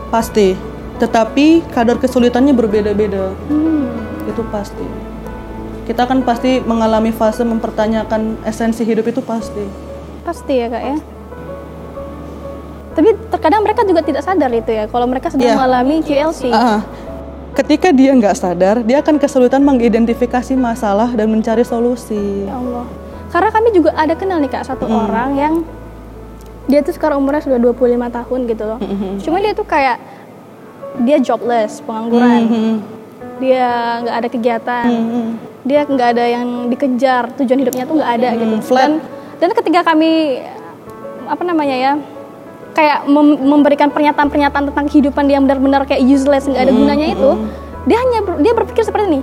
[0.07, 0.55] Pasti,
[1.03, 3.35] tetapi kadar kesulitannya berbeda-beda.
[3.51, 3.91] Hmm.
[4.31, 4.87] Itu pasti.
[5.83, 9.67] Kita kan pasti mengalami fase mempertanyakan esensi hidup itu pasti.
[10.23, 10.97] Pasti ya kak ya.
[12.95, 15.59] Tapi terkadang mereka juga tidak sadar itu ya, kalau mereka sedang yeah.
[15.59, 16.55] mengalami QLC.
[16.55, 16.87] Uh,
[17.59, 22.47] ketika dia nggak sadar, dia akan kesulitan mengidentifikasi masalah dan mencari solusi.
[22.47, 22.87] Ya Allah
[23.33, 25.03] karena kami juga ada kenal nih kak satu hmm.
[25.09, 25.55] orang yang
[26.69, 29.19] dia tuh sekarang umurnya sudah 25 tahun gitu loh hmm.
[29.25, 29.97] cuma dia tuh kayak
[31.01, 32.77] dia jobless pengangguran hmm.
[33.41, 33.73] dia
[34.05, 35.29] nggak ada kegiatan hmm.
[35.65, 38.39] dia nggak ada yang dikejar tujuan hidupnya tuh nggak ada hmm.
[38.39, 38.81] gitu Flat.
[38.85, 38.93] dan
[39.41, 40.45] dan ketika kami
[41.27, 41.93] apa namanya ya
[42.77, 47.31] kayak mem memberikan pernyataan-pernyataan tentang kehidupan dia yang benar-benar kayak useless nggak ada gunanya itu
[47.89, 49.21] dia hanya ber dia berpikir seperti ini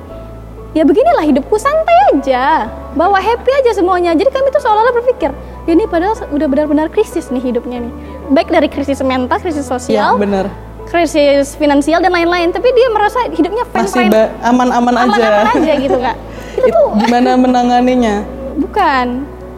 [0.74, 2.70] ya beginilah hidupku santai aja.
[2.94, 4.14] Bawa happy aja semuanya.
[4.14, 5.32] Jadi kami tuh seolah-olah berpikir
[5.70, 7.94] ini padahal udah benar-benar krisis nih hidupnya nih.
[8.34, 10.46] Baik dari krisis mental krisis sosial ya, bener.
[10.90, 12.50] krisis finansial dan lain-lain.
[12.50, 14.10] Tapi dia merasa hidupnya masih
[14.42, 15.74] aman-aman aja aman-aman aja.
[15.78, 16.18] gitu kak.
[16.58, 18.26] Itu tuh gimana menanganinya?
[18.58, 19.08] Bukan.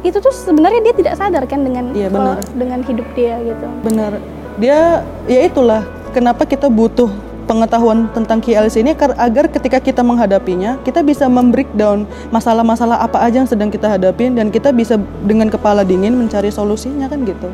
[0.01, 2.09] Itu tuh sebenarnya dia tidak sadar kan dengan benar.
[2.09, 3.67] kalau- dengan hidup dia gitu.
[3.85, 4.11] Benar.
[4.59, 7.07] Dia ya itulah kenapa kita butuh
[7.51, 13.49] pengetahuan tentang KLC ini agar ketika kita menghadapinya kita bisa membreakdown masalah-masalah apa aja yang
[13.51, 14.95] sedang kita hadapin dan kita bisa
[15.27, 17.51] dengan kepala dingin mencari solusinya kan gitu.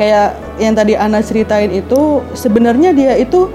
[0.00, 3.52] Kayak yang tadi Ana ceritain itu sebenarnya dia itu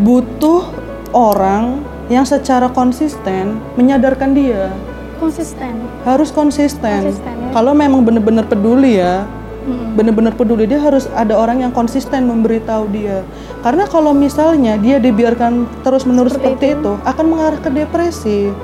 [0.00, 0.64] butuh
[1.12, 4.72] orang yang secara konsisten menyadarkan dia
[5.20, 5.76] Konsisten.
[6.08, 7.12] harus konsisten.
[7.12, 7.50] Konsisten, ya.
[7.52, 9.28] Kalau memang benar-benar peduli ya,
[9.66, 9.98] Mm-mm.
[9.98, 13.26] benar-benar peduli dia harus ada orang yang konsisten memberitahu dia.
[13.66, 16.94] Karena kalau misalnya dia dibiarkan terus-menerus seperti, itu.
[17.02, 18.54] akan mengarah ke depresi.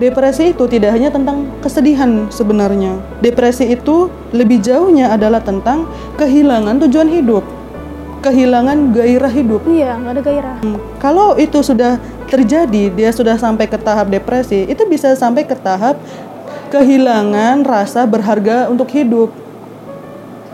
[0.00, 2.98] Depresi itu tidak hanya tentang kesedihan sebenarnya.
[3.20, 5.84] Depresi itu lebih jauhnya adalah tentang
[6.16, 7.44] kehilangan tujuan hidup,
[8.24, 9.60] kehilangan gairah hidup.
[9.68, 10.56] Iya, nggak ada gairah.
[10.64, 12.00] Hmm, Kalau itu sudah
[12.32, 16.00] terjadi, dia sudah sampai ke tahap depresi, itu bisa sampai ke tahap
[16.72, 19.49] kehilangan rasa berharga untuk hidup.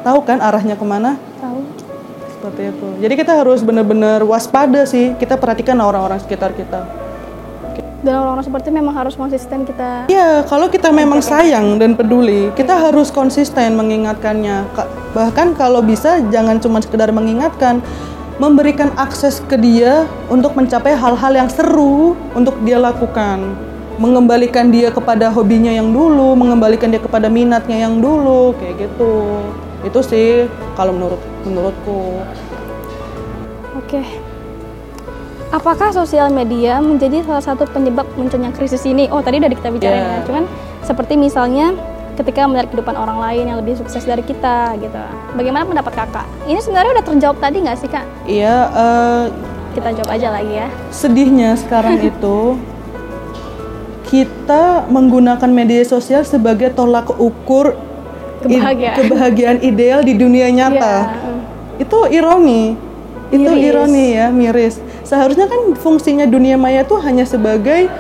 [0.07, 1.19] Tahu kan arahnya ke mana?
[1.43, 1.67] Tahu.
[2.31, 2.87] Seperti itu.
[3.03, 5.19] Jadi kita harus benar-benar waspada sih.
[5.19, 6.87] Kita perhatikan orang-orang sekitar kita.
[8.07, 10.07] Dan orang-orang seperti memang harus konsisten kita.
[10.07, 14.63] Iya, kalau kita memang sayang dan peduli, kita harus konsisten mengingatkannya.
[14.79, 17.83] Ka- Bahkan kalau bisa jangan cuma sekedar mengingatkan,
[18.39, 23.59] memberikan akses ke dia untuk mencapai hal-hal yang seru untuk dia lakukan.
[23.99, 29.41] Mengembalikan dia kepada hobinya yang dulu, mengembalikan dia kepada minatnya yang dulu, kayak gitu.
[29.87, 32.19] Itu sih kalau menurut menurutku.
[33.77, 34.03] Oke.
[35.49, 39.07] Apakah sosial media menjadi salah satu penyebab munculnya krisis ini?
[39.09, 40.11] Oh, tadi udah kita bicarain Iya.
[40.13, 40.27] ya.
[40.27, 40.45] Cuman
[40.83, 41.71] seperti misalnya
[42.17, 44.99] ketika melihat kehidupan orang lain yang lebih sukses dari kita gitu.
[45.37, 46.27] Bagaimana pendapat kakak?
[46.45, 48.05] Ini sebenarnya udah terjawab tadi nggak sih kak?
[48.27, 49.25] Iya, eh,
[49.71, 50.69] Kita jawab aja lagi ya.
[50.89, 52.57] sedihnya sekarang itu
[54.07, 57.77] kita menggunakan media sosial sebagai tolak ukur
[58.43, 58.97] Kebahagiaan.
[59.01, 60.97] kebahagiaan ideal di dunia nyata.
[61.09, 61.85] Iya.
[61.85, 62.77] Itu ironi.
[63.33, 63.69] Itu Miris.
[63.69, 64.79] ironi ya, miris.
[65.03, 67.91] Seharusnya kan fungsinya dunia maya itu hanya sebagai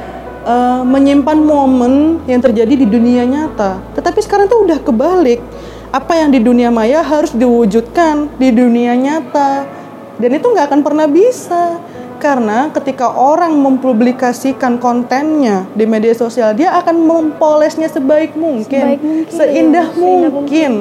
[0.46, 3.82] uh, menyimpan momen yang terjadi di dunia nyata.
[3.98, 5.42] Tetapi sekarang tuh udah kebalik.
[5.90, 9.66] Apa yang di dunia maya harus diwujudkan di dunia nyata.
[10.16, 11.78] Dan itu nggak akan pernah bisa.
[12.16, 19.36] Karena ketika orang mempublikasikan kontennya di media sosial, dia akan mempolesnya sebaik mungkin, Sebaik mungkin.
[19.36, 20.72] seindah Seindah mungkin.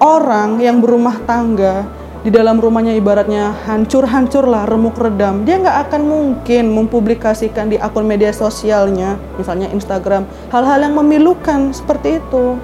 [0.00, 1.84] Orang yang berumah tangga
[2.24, 5.44] di dalam rumahnya ibaratnya hancur-hancur lah, remuk redam.
[5.44, 12.20] Dia nggak akan mungkin mempublikasikan di akun media sosialnya, misalnya Instagram, hal-hal yang memilukan seperti
[12.20, 12.56] itu.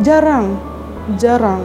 [0.00, 0.60] Jarang,
[1.16, 1.64] jarang.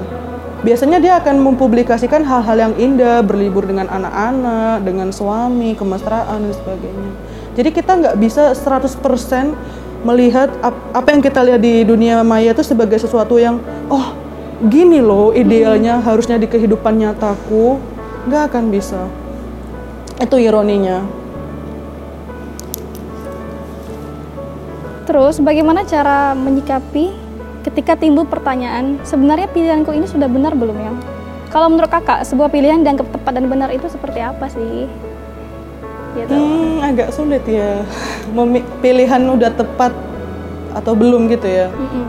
[0.59, 7.11] Biasanya dia akan mempublikasikan hal-hal yang indah, berlibur dengan anak-anak, dengan suami, kemesraan dan sebagainya.
[7.55, 9.55] Jadi kita nggak bisa 100%
[10.03, 13.59] melihat ap- apa yang kita lihat di dunia maya itu sebagai sesuatu yang
[13.91, 14.15] oh
[14.63, 17.79] gini loh idealnya harusnya di kehidupan nyataku
[18.27, 19.07] nggak akan bisa.
[20.19, 21.03] Itu ironinya.
[25.07, 27.18] Terus bagaimana cara menyikapi
[27.63, 30.93] ketika timbul pertanyaan sebenarnya pilihanku ini sudah benar belum ya?
[31.49, 34.85] Kalau menurut kakak sebuah pilihan dianggap tepat dan benar itu seperti apa sih?
[36.13, 36.29] Gitu.
[36.29, 37.81] Hmm, agak sulit ya.
[38.31, 39.91] Memi- pilihan udah tepat
[40.77, 41.67] atau belum gitu ya.
[41.73, 42.07] Mm-mm.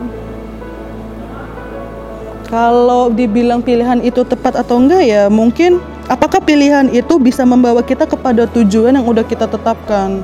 [2.51, 5.79] Kalau dibilang pilihan itu tepat atau enggak ya, mungkin
[6.11, 10.19] apakah pilihan itu bisa membawa kita kepada tujuan yang udah kita tetapkan?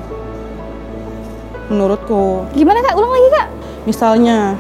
[1.71, 2.95] Menurutku, Gimana kak?
[2.95, 3.47] Ulang lagi kak?
[3.87, 4.59] misalnya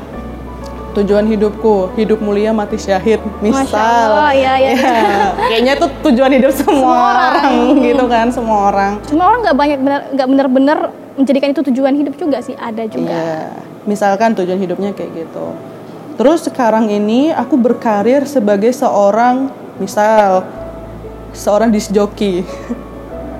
[0.97, 3.69] tujuan hidupku, hidup mulia mati syahid, misal.
[3.69, 4.73] Masya Allah, ya, ya.
[5.45, 6.97] kayaknya itu tujuan hidup semua,
[7.29, 7.53] orang,
[7.85, 8.91] gitu kan, semua orang.
[9.05, 10.77] Cuma orang nggak banyak benar nggak benar-benar
[11.17, 13.13] menjadikan itu tujuan hidup juga sih ada juga.
[13.13, 13.41] Iya,
[13.85, 15.53] misalkan tujuan hidupnya kayak gitu.
[16.17, 20.49] Terus sekarang ini aku berkarir sebagai seorang, misal,
[21.29, 22.41] seorang disc jockey,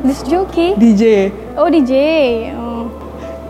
[0.06, 0.78] Disc jockey.
[0.82, 1.34] DJ.
[1.58, 1.94] Oh DJ.
[2.54, 2.67] Oh.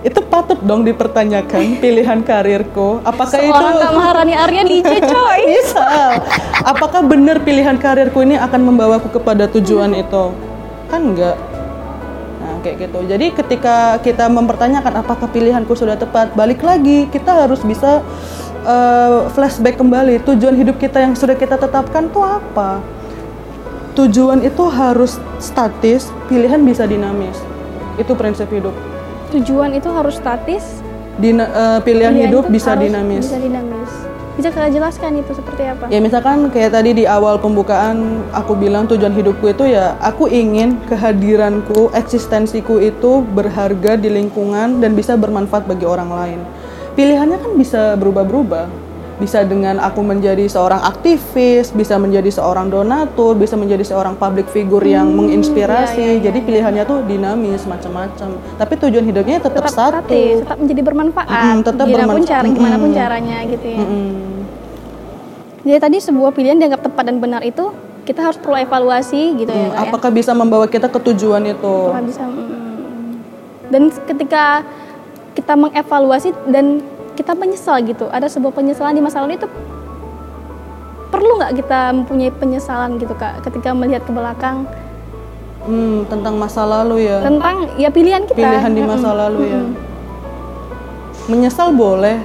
[0.07, 3.03] Itu patut dong dipertanyakan pilihan karirku.
[3.03, 5.39] Apakah Seorang itu Maharani Arya DJ coy.
[5.51, 6.23] misal?
[6.63, 10.31] Apakah benar pilihan karirku ini akan membawaku kepada tujuan itu?
[10.87, 11.35] Kan enggak.
[12.39, 13.03] Nah, kayak gitu.
[13.03, 17.99] Jadi ketika kita mempertanyakan apakah pilihanku sudah tepat, balik lagi kita harus bisa
[18.63, 22.79] uh, flashback kembali tujuan hidup kita yang sudah kita tetapkan tuh apa?
[23.99, 27.35] Tujuan itu harus statis, pilihan bisa dinamis.
[27.99, 28.96] Itu prinsip hidup.
[29.33, 30.63] Tujuan itu harus statis.
[31.17, 33.25] Dina- uh, pilihan, pilihan hidup bisa dinamis.
[33.25, 33.91] Bisa dinamis.
[34.37, 35.89] Bisa kakak jelaskan itu seperti apa?
[35.89, 40.77] Ya misalkan kayak tadi di awal pembukaan aku bilang tujuan hidupku itu ya aku ingin
[40.85, 46.39] kehadiranku, eksistensiku itu berharga di lingkungan dan bisa bermanfaat bagi orang lain.
[46.97, 48.87] pilihannya kan bisa berubah-berubah.
[49.17, 54.86] Bisa dengan aku menjadi seorang aktivis, bisa menjadi seorang donatur, bisa menjadi seorang public figure
[54.86, 55.97] yang menginspirasi.
[55.97, 58.38] iya, iya, Jadi pilihannya tuh dinamis macam-macam.
[58.62, 60.06] Tapi tujuan hidupnya tetap, tetap satu.
[60.06, 61.25] statis, tetap menjadi bermanfaat.
[61.34, 62.30] Mm-mm, tetap gimana pun bermanfaat.
[62.30, 63.80] cara, gimana pun caranya gitu ya.
[63.82, 64.13] Mm-mm.
[65.65, 67.73] Jadi tadi sebuah pilihan dianggap tepat dan benar itu
[68.08, 69.67] kita harus perlu evaluasi gitu ya.
[69.67, 69.84] Hmm, ya.
[69.89, 71.75] apakah bisa membawa kita ke tujuan itu?
[71.91, 72.88] Apakah bisa mm,
[73.67, 74.63] dan ketika
[75.36, 76.80] kita mengevaluasi dan
[77.17, 79.49] kita menyesal gitu ada sebuah penyesalan di masa lalu itu
[81.10, 84.69] perlu nggak kita mempunyai penyesalan gitu kak ketika melihat ke belakang
[85.67, 87.19] Hmm, tentang masa lalu ya.
[87.19, 89.62] tentang ya pilihan kita Pilihan di masa Mm-mm, lalu ya.
[91.27, 92.23] Menyesal boleh,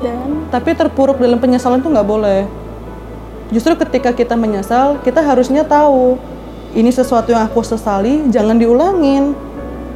[0.00, 2.48] dan tapi terpuruk dalam penyesalan itu nggak boleh.
[3.52, 6.16] Justru ketika kita menyesal, kita harusnya tahu
[6.72, 9.36] ini sesuatu yang aku sesali, jangan diulangin.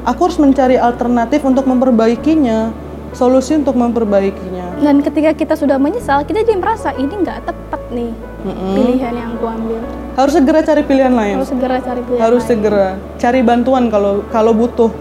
[0.05, 2.77] Aku harus mencari alternatif untuk memperbaikinya,
[3.17, 4.77] solusi untuk memperbaikinya.
[4.77, 8.13] dan ketika kita sudah menyesal kita jadi merasa ini nggak tepat nih
[8.71, 9.81] pilihan yang aku ambil
[10.15, 11.35] Harus segera cari pilihan lain.
[11.35, 12.51] harus segera cari pilihan harus lain.
[12.51, 14.93] segera cari bantuan kalau kalau butuh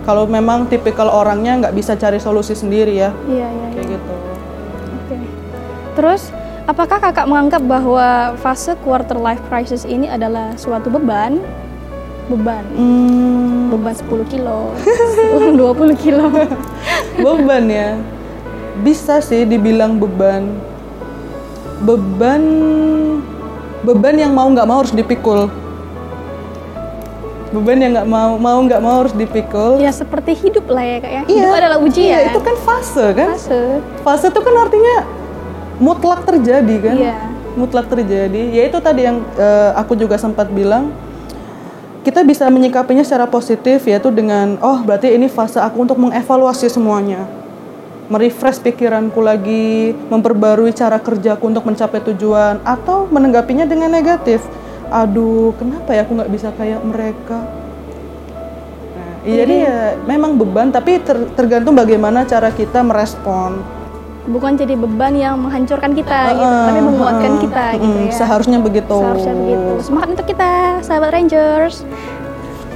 [0.00, 3.68] kalau memang tipikal orangnya nggak bisa cari solusi sendiri ya iya iya iya.
[3.72, 4.12] kayak gitu
[4.90, 5.16] Oke.
[5.92, 6.22] Terus,
[6.64, 11.38] apakah kakak menganggap bahwa fase quarter life crisis ini adalah suatu beban?
[12.26, 12.62] Beban.
[12.70, 14.70] hmm, Beban 10 kilo,
[15.50, 15.58] 20
[15.98, 16.30] kilo.
[17.16, 17.88] beban ya
[18.80, 20.46] bisa sih dibilang beban
[21.80, 22.42] beban
[23.80, 25.48] beban yang mau nggak mau harus dipikul
[27.50, 31.10] beban yang nggak mau mau nggak mau harus dipikul ya seperti hidup lah ya kak
[31.10, 31.22] ya.
[31.26, 32.06] Hidup adalah ujian.
[32.06, 33.60] iya, itu kan fase kan fase.
[34.06, 34.96] fase itu kan artinya
[35.82, 37.16] mutlak terjadi kan Iya.
[37.58, 40.94] mutlak terjadi ya itu tadi yang eh, aku juga sempat bilang
[42.00, 47.28] kita bisa menyikapinya secara positif yaitu dengan oh berarti ini fase aku untuk mengevaluasi semuanya.
[48.10, 54.42] Merefresh pikiranku lagi memperbarui cara kerjaku untuk mencapai tujuan atau menanggapinya dengan negatif.
[54.90, 57.38] Aduh kenapa ya aku nggak bisa kayak mereka?
[58.96, 63.79] Nah, jadi ya memang beban tapi ter- tergantung bagaimana cara kita merespon
[64.30, 68.12] Bukan jadi beban yang menghancurkan kita gitu, Heeh, tapi menguatkan heeh, kita gitu mm, ya.
[68.14, 68.94] Seharusnya begitu.
[68.94, 69.70] Seharusnya begitu.
[69.82, 70.50] Semangat untuk kita,
[70.86, 71.82] sahabat Rangers.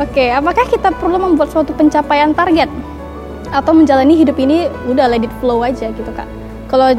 [0.02, 2.66] Oke, apakah kita perlu membuat suatu pencapaian target
[3.54, 6.26] atau menjalani hidup ini udah let it flow aja gitu kak?
[6.66, 6.90] Kalau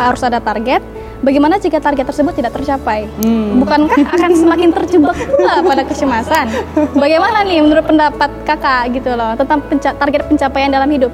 [0.00, 0.80] harus ada target,
[1.20, 3.04] bagaimana jika target tersebut tidak tercapai?
[3.20, 3.60] Hmm.
[3.60, 6.48] Bukankah akan semakin terjebak pula pada kecemasan?
[6.96, 11.12] Bagaimana nih menurut pendapat kakak gitu loh tentang penca- target pencapaian dalam hidup?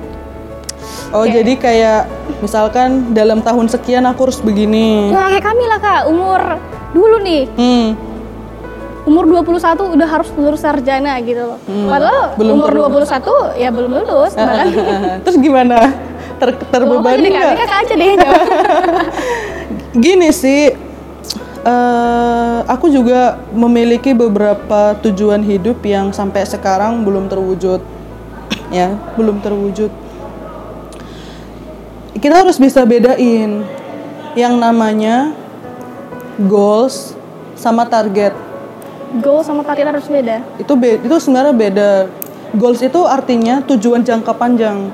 [1.08, 1.32] Oh Oke.
[1.32, 2.00] jadi kayak
[2.38, 5.08] misalkan dalam tahun sekian aku harus begini.
[5.08, 6.40] Ya kayak kami lah kak, umur
[6.88, 7.88] dulu nih Hmm.
[9.04, 9.56] umur 21
[9.88, 11.58] udah harus lulus sarjana gitu loh.
[11.64, 13.08] Hmm, Padahal belum umur perlu.
[13.08, 14.32] 21 ya belum lulus.
[14.32, 14.66] Bahkan
[15.24, 15.78] Terus gimana?
[16.36, 17.56] Ter terbebani nggak?
[17.56, 18.44] kakak aja deh jawab.
[20.04, 20.70] Gini sih,
[21.64, 27.80] eh, aku juga memiliki beberapa tujuan hidup yang sampai sekarang belum terwujud,
[28.68, 29.90] ya, belum terwujud.
[32.18, 33.62] Kita harus bisa bedain
[34.34, 35.30] yang namanya
[36.50, 37.14] goals
[37.54, 38.34] sama target.
[39.22, 40.42] Goal sama target harus beda.
[40.58, 41.90] Itu be- itu sebenarnya beda.
[42.58, 44.90] Goals itu artinya tujuan jangka panjang,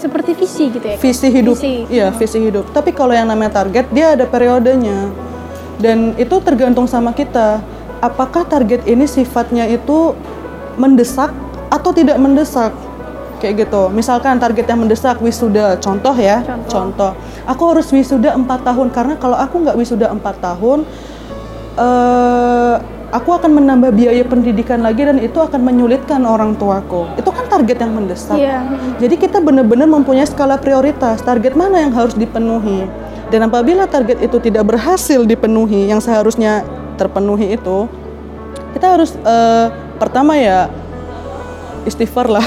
[0.00, 0.96] Seperti visi gitu ya.
[0.96, 1.54] Visi hidup.
[1.60, 1.84] Visi.
[1.92, 2.72] Iya, visi hidup.
[2.72, 5.12] Tapi kalau yang namanya target, dia ada periodenya.
[5.76, 7.60] Dan itu tergantung sama kita.
[8.00, 10.16] Apakah target ini sifatnya itu
[10.80, 11.36] mendesak
[11.68, 12.72] atau tidak mendesak?
[13.40, 13.88] Kayak gitu.
[13.88, 17.16] Misalkan target yang mendesak wisuda, contoh ya, Contoh.
[17.48, 20.78] Aku harus wisuda 4 tahun karena kalau aku nggak wisuda 4 tahun,
[21.80, 22.76] eh
[23.10, 27.10] aku akan menambah biaya pendidikan lagi dan itu akan menyulitkan orang tuaku.
[27.18, 28.38] Itu kan target yang mendesak.
[28.38, 28.62] Iya.
[29.02, 32.86] Jadi kita benar-benar mempunyai skala prioritas, target mana yang harus dipenuhi.
[33.30, 36.66] Dan apabila target itu tidak berhasil dipenuhi, yang seharusnya
[36.98, 37.86] terpenuhi itu,
[38.74, 39.66] kita harus eh,
[39.98, 40.66] pertama ya
[41.88, 42.44] istighfar lah.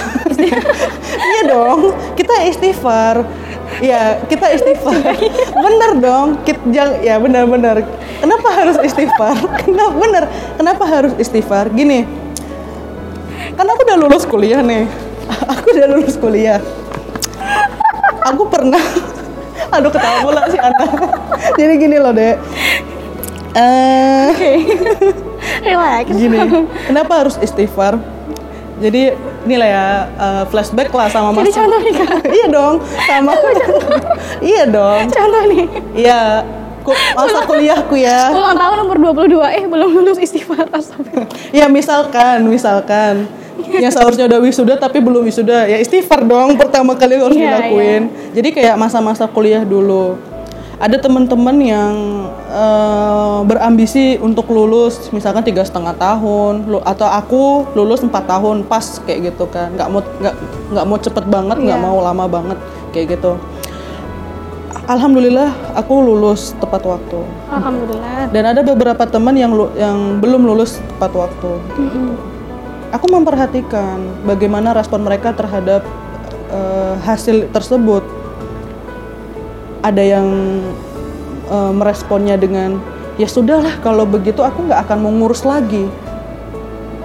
[1.34, 3.26] iya dong, kita istighfar.
[3.82, 5.01] Ya, kita istighfar.
[5.58, 6.28] bener dong.
[6.45, 7.82] Kita, ya benar-benar.
[8.22, 9.36] Kenapa harus istighfar?
[9.66, 10.24] Kenapa bener?
[10.55, 11.74] Kenapa harus istighfar?
[11.74, 12.05] Gini,
[13.58, 14.86] kan aku udah lulus kuliah nih.
[15.28, 16.62] Aku udah lulus kuliah.
[18.24, 18.80] Aku pernah,
[19.76, 20.88] aduh ketawa pula si Ana.
[21.60, 22.39] Jadi gini loh dek.
[23.53, 24.51] Eh, Oke.
[25.62, 26.05] Relax.
[26.10, 26.39] gini,
[26.88, 28.12] kenapa harus istighfar?
[28.74, 29.01] Jadi
[29.45, 31.59] inilah ya eh, flashback lah sama Jadi masa.
[31.61, 32.09] contoh nih kak.
[32.32, 33.32] iya dong, sama.
[34.51, 35.01] iya dong.
[35.07, 35.65] Contoh nih.
[35.93, 36.19] Iya,
[37.13, 38.34] masa kuliahku ya.
[38.34, 41.30] Ulang tahun umur 22 eh belum lulus istighfar astagfirullah.
[41.53, 43.30] Ya misalkan, misalkan.
[43.63, 48.01] yang seharusnya udah wisuda tapi belum wisuda ya istighfar dong pertama kali harus Iya, dilakuin
[48.34, 50.17] jadi kayak masa-masa kuliah dulu
[50.84, 51.94] ada teman-teman yang
[52.52, 58.84] eh, berambisi untuk lulus misalkan tiga setengah tahun lu- atau aku lulus empat tahun pas
[59.00, 60.36] kayak gitu kan nggak mau nggak
[60.76, 61.86] nggak mau cepet banget nggak Iya.
[61.86, 62.60] mau lama banget
[62.92, 63.40] kayak gitu
[64.84, 68.28] alhamdulillah aku lulus tepat waktu Alhamdulillah.
[68.30, 72.20] dan ada beberapa teman yang lu- yang belum lulus tepat waktu Mm-mm.
[72.92, 75.88] aku memperhatikan bagaimana respon mereka terhadap
[76.52, 78.04] eh, hasil tersebut.
[79.84, 80.28] Ada yang
[81.52, 82.80] eh, meresponnya dengan
[83.20, 85.86] ya sudahlah kalau begitu aku nggak akan mau ngurus lagi.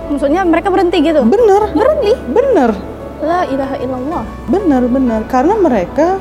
[0.08, 1.20] Maksudnya mereka berhenti gitu?
[1.20, 2.16] Bener, Berhenti?
[2.32, 2.72] bener,
[3.20, 4.24] La ilaha illallah.
[4.48, 5.20] bener, bener.
[5.28, 6.16] Karena mereka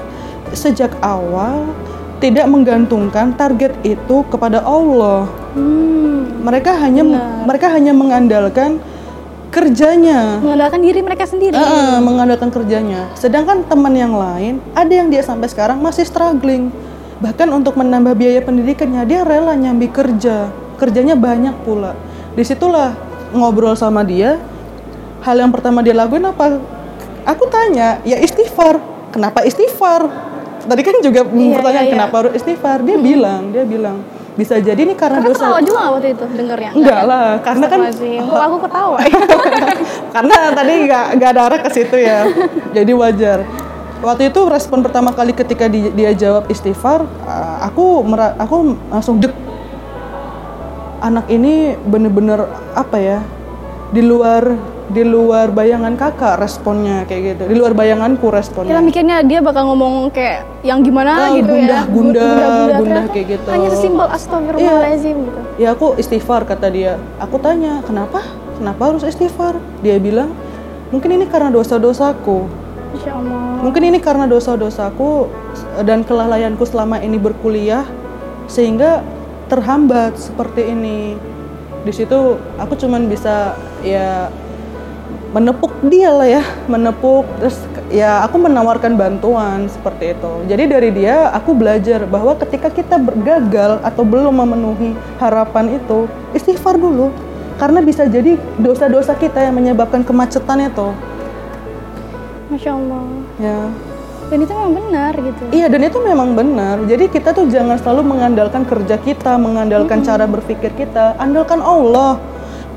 [0.52, 1.72] sejak awal
[2.20, 5.30] tidak menggantungkan target itu kepada Allah.
[5.56, 6.44] Hmm.
[6.44, 7.04] Mereka hanya
[7.48, 8.84] mereka hanya mengandalkan
[9.58, 10.38] kerjanya.
[10.38, 11.58] Mengandalkan diri mereka sendiri.
[11.58, 13.10] Heeh, mengandalkan kerjanya.
[13.18, 16.70] Sedangkan teman yang lain, ada yang dia sampai sekarang masih struggling.
[17.18, 20.54] Bahkan untuk menambah biaya pendidikannya, dia rela nyambi kerja.
[20.78, 21.98] Kerjanya banyak pula.
[22.38, 22.94] Di situlah
[23.34, 24.38] ngobrol sama dia.
[25.26, 26.62] Hal yang pertama dia lakuin apa?
[27.26, 28.78] Aku tanya, ya istighfar.
[29.10, 30.06] Kenapa istighfar?
[30.68, 31.96] Tadi kan juga pertanyaan iya, iya.
[31.98, 32.86] kenapa harus istighfar?
[32.86, 35.42] Dia bilang, dia bilang bisa jadi ini karena Kakak dosa.
[35.42, 36.72] ketawa juga nggak waktu itu dengernya?
[36.78, 37.80] Enggak lah, karena kan.
[37.90, 38.98] Kok aku ketawa
[40.16, 42.26] karena tadi nggak nggak ada arah ke situ ya
[42.72, 43.46] jadi wajar
[44.02, 48.02] waktu itu respon pertama kali ketika di- dia jawab istighfar uh, aku
[48.38, 48.56] aku
[48.90, 49.34] langsung dek
[51.00, 53.20] anak ini bener-bener apa ya
[53.90, 54.58] di luar
[54.88, 57.44] di luar bayangan kakak responnya kayak gitu.
[57.52, 58.80] Di luar bayanganku responnya.
[58.80, 63.28] Mikirnya dia bakal ngomong kayak yang gimana Ah, gitu gundah, ya gundah, gundah Ternyata kayak
[63.36, 63.48] gitu.
[63.52, 65.40] Hanya sesimpel astagfirullahaladzim gitu.
[65.60, 66.94] Ya aku istighfar kata dia.
[67.20, 68.24] Aku tanya kenapa?
[68.56, 69.60] Kenapa harus istighfar?
[69.84, 70.32] Dia bilang
[70.88, 72.48] mungkin ini karena dosa-dosaku.
[72.96, 73.60] Insya Allah.
[73.60, 75.28] Mungkin ini karena dosa-dosaku
[75.84, 77.84] dan kelalaianku selama ini berkuliah
[78.48, 79.04] sehingga
[79.52, 81.20] terhambat seperti ini.
[81.84, 84.32] Di situ aku cuman bisa ya
[85.36, 87.60] menepuk dia lah ya, menepuk terus
[87.92, 90.32] ya aku menawarkan bantuan seperti itu.
[90.48, 96.80] Jadi dari dia aku belajar bahwa ketika kita bergagal atau belum memenuhi harapan itu, istighfar
[96.80, 97.12] dulu.
[97.58, 100.94] Karena bisa jadi dosa-dosa kita yang menyebabkan kemacetan itu.
[102.54, 103.04] Masya Allah
[103.42, 103.60] Ya.
[104.28, 106.76] Dan itu memang benar gitu Iya dan itu memang benar.
[106.84, 111.16] Jadi kita tuh jangan selalu mengandalkan kerja kita, mengandalkan cara berpikir kita.
[111.16, 112.20] Andalkan Allah.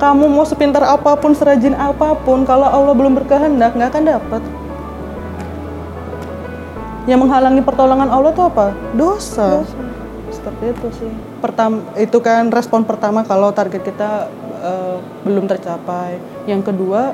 [0.00, 4.42] Kamu mau sepintar apa pun, serajin apa pun, kalau Allah belum berkehendak nggak akan dapat.
[7.04, 8.72] Yang menghalangi pertolongan Allah tuh apa?
[8.96, 9.60] Dosa.
[10.32, 11.12] Seperti itu sih.
[11.44, 14.32] Pertama itu kan respon pertama kalau target kita
[14.64, 14.96] eh,
[15.28, 16.16] belum tercapai.
[16.48, 17.12] Yang kedua,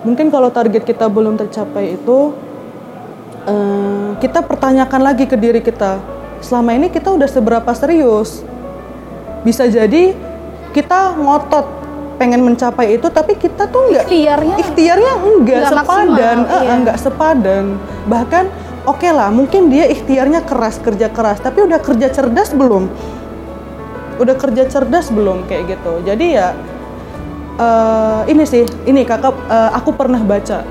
[0.00, 2.32] mungkin kalau target kita belum tercapai itu
[3.44, 6.00] eh, kita pertanyakan lagi ke diri kita
[6.38, 8.46] selama ini kita udah seberapa serius
[9.42, 10.14] bisa jadi
[10.70, 11.77] kita ngotot
[12.18, 16.72] pengen mencapai itu tapi kita tuh nggak Ikhtiarnya ikhtiarnya enggak Nggak sepadan maksimal, eh, iya.
[16.74, 17.64] enggak sepadan.
[18.10, 18.44] Bahkan
[18.84, 22.90] oke lah mungkin dia ikhtiarnya keras kerja keras tapi udah kerja cerdas belum?
[24.18, 26.02] Udah kerja cerdas belum kayak gitu.
[26.02, 26.58] Jadi ya
[27.56, 30.66] eh, ini sih ini kakak eh, aku pernah baca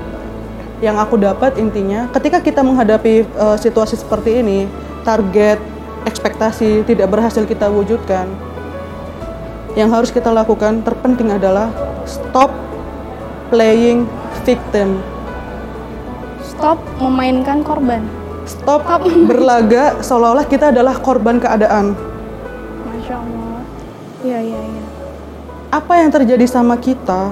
[0.78, 4.68] yang aku dapat intinya ketika kita menghadapi eh, situasi seperti ini
[5.02, 5.58] target
[6.06, 8.28] ekspektasi tidak berhasil kita wujudkan
[9.78, 11.70] yang harus kita lakukan terpenting adalah
[12.02, 12.50] stop
[13.54, 14.10] playing
[14.42, 14.98] victim.
[16.42, 18.02] Stop memainkan korban.
[18.42, 18.82] Stop
[19.30, 21.94] berlaga seolah-olah kita adalah korban keadaan.
[22.90, 23.60] Masya Allah.
[24.26, 24.84] Iya iya iya.
[25.70, 27.30] Apa yang terjadi sama kita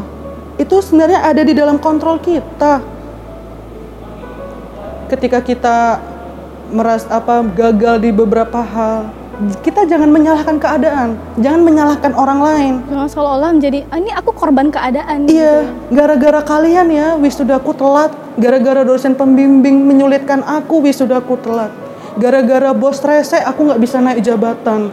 [0.55, 2.79] itu sebenarnya ada di dalam kontrol kita.
[5.11, 5.99] Ketika kita
[6.71, 9.11] meras apa gagal di beberapa hal,
[9.61, 12.75] kita jangan menyalahkan keadaan, jangan menyalahkan orang lain.
[12.89, 18.81] Jangan seolah-olah menjadi ah, ini aku korban keadaan Iya, gara-gara kalian ya wisudaku telat, gara-gara
[18.81, 21.69] dosen pembimbing menyulitkan aku wisudaku telat,
[22.17, 24.89] gara-gara bos rese aku nggak bisa naik jabatan.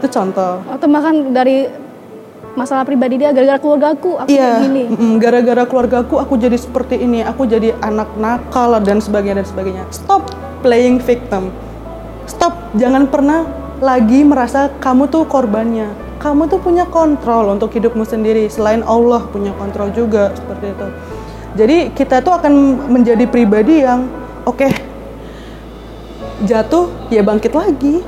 [0.00, 0.64] Itu contoh.
[0.72, 1.68] Atau bahkan dari
[2.56, 4.88] masalah pribadi dia gara-gara keluarga aku aku Iya, gini
[5.20, 9.84] gara-gara keluargaku aku jadi seperti ini, aku jadi anak nakal dan sebagainya dan sebagainya.
[9.92, 10.32] Stop
[10.64, 11.52] playing victim.
[12.26, 13.44] Stop, jangan pernah
[13.82, 15.90] lagi merasa kamu tuh korbannya.
[16.22, 18.46] Kamu tuh punya kontrol untuk hidupmu sendiri.
[18.46, 20.86] Selain Allah punya kontrol juga seperti itu.
[21.52, 22.52] Jadi kita tuh akan
[22.88, 24.06] menjadi pribadi yang
[24.48, 24.70] oke
[26.46, 28.00] jatuh ya bangkit lagi.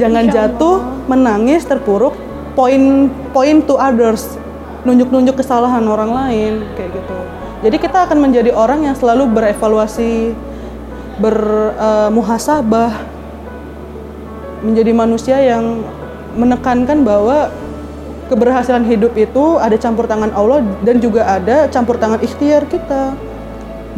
[0.00, 2.16] Jangan Insya jatuh menangis terpuruk
[2.56, 4.38] point point to others
[4.86, 7.18] nunjuk-nunjuk kesalahan orang lain kayak gitu.
[7.60, 10.32] Jadi kita akan menjadi orang yang selalu berevaluasi,
[11.20, 13.09] bermuhasabah,
[14.60, 15.84] menjadi manusia yang
[16.36, 17.50] menekankan bahwa
[18.30, 23.18] keberhasilan hidup itu ada campur tangan Allah dan juga ada campur tangan ikhtiar kita.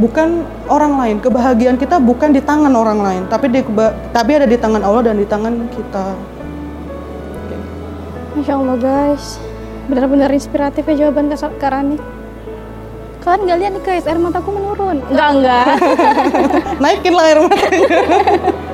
[0.00, 1.16] Bukan orang lain.
[1.20, 3.60] Kebahagiaan kita bukan di tangan orang lain, tapi di
[4.08, 6.16] tapi ada di tangan Allah dan di tangan kita.
[8.32, 9.36] Masya Allah guys,
[9.92, 12.00] benar-benar inspiratif ya jawaban Kak Rani.
[13.22, 14.98] Kalian nggak lihat nih guys, air mataku menurun.
[15.12, 15.66] Enggak, enggak.
[16.82, 17.86] Naikin lah air matanya.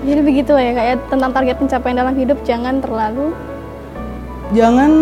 [0.00, 3.36] Jadi begitu ya kayak tentang target pencapaian dalam hidup jangan terlalu
[4.50, 4.92] jangan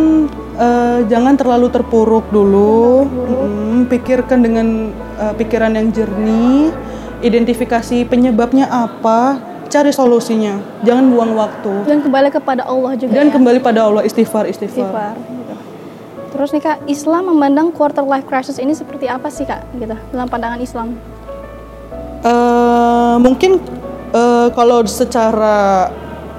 [0.56, 3.04] uh, jangan terlalu terpuruk dulu.
[3.08, 6.72] Hmm, pikirkan dengan uh, pikiran yang jernih,
[7.24, 9.40] identifikasi penyebabnya apa,
[9.72, 10.60] cari solusinya.
[10.84, 11.72] Jangan buang waktu.
[11.88, 13.12] Dan kembali kepada Allah juga.
[13.16, 13.32] Dan ya?
[13.34, 14.92] kembali pada Allah istighfar istighfar.
[14.92, 15.54] istighfar gitu.
[16.28, 20.28] Terus nih kak, Islam memandang quarter life crisis ini seperti apa sih kak, gitu dalam
[20.28, 20.92] pandangan Islam?
[22.18, 23.62] Uh, mungkin
[24.12, 25.88] uh, kalau secara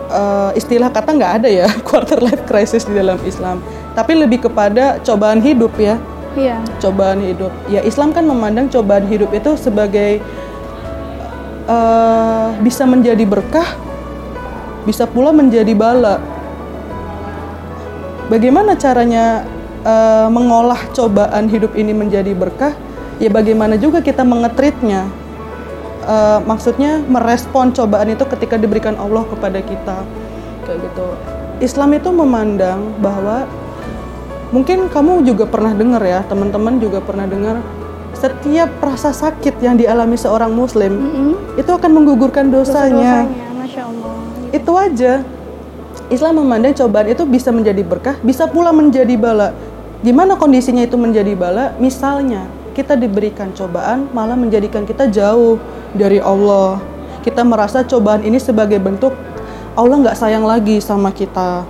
[0.10, 3.62] uh, istilah kata nggak ada ya quarter life crisis di dalam Islam,
[3.94, 5.98] tapi lebih kepada cobaan hidup ya.
[6.38, 6.62] Iya.
[6.78, 7.50] Cobaan hidup.
[7.68, 10.22] Ya Islam kan memandang cobaan hidup itu sebagai
[11.66, 13.66] uh, bisa menjadi berkah,
[14.86, 16.22] bisa pula menjadi bala.
[18.30, 19.42] Bagaimana caranya
[19.82, 22.78] uh, mengolah cobaan hidup ini menjadi berkah?
[23.18, 25.10] Ya bagaimana juga kita mengetritnya
[26.06, 29.98] uh, maksudnya merespon cobaan itu ketika diberikan Allah kepada kita.
[30.68, 31.06] Kayak gitu.
[31.60, 33.44] Islam itu memandang bahwa
[34.56, 37.62] mungkin kamu juga pernah dengar ya teman-teman juga pernah dengar
[38.18, 41.32] setiap rasa sakit yang dialami seorang muslim mm -hmm.
[41.62, 44.16] itu akan menggugurkan dosanya, dosanya Masya Allah.
[44.52, 45.14] itu aja.
[46.10, 49.54] Islam memandang cobaan itu bisa menjadi berkah bisa pula menjadi bala.
[50.02, 51.78] Gimana kondisinya itu menjadi bala?
[51.78, 55.60] Misalnya kita diberikan cobaan malah menjadikan kita jauh
[55.92, 56.80] dari Allah.
[57.20, 59.12] Kita merasa cobaan ini sebagai bentuk
[59.76, 61.68] Allah nggak sayang lagi sama kita.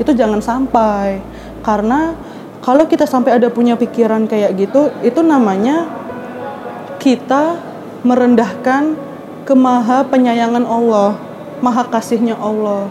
[0.00, 1.20] Itu jangan sampai.
[1.60, 2.16] Karena
[2.64, 5.84] kalau kita sampai ada punya pikiran kayak gitu, itu namanya
[6.96, 7.60] kita
[8.00, 8.96] merendahkan
[9.44, 11.20] kemaha penyayangan Allah,
[11.60, 12.88] maha kasihnya Allah.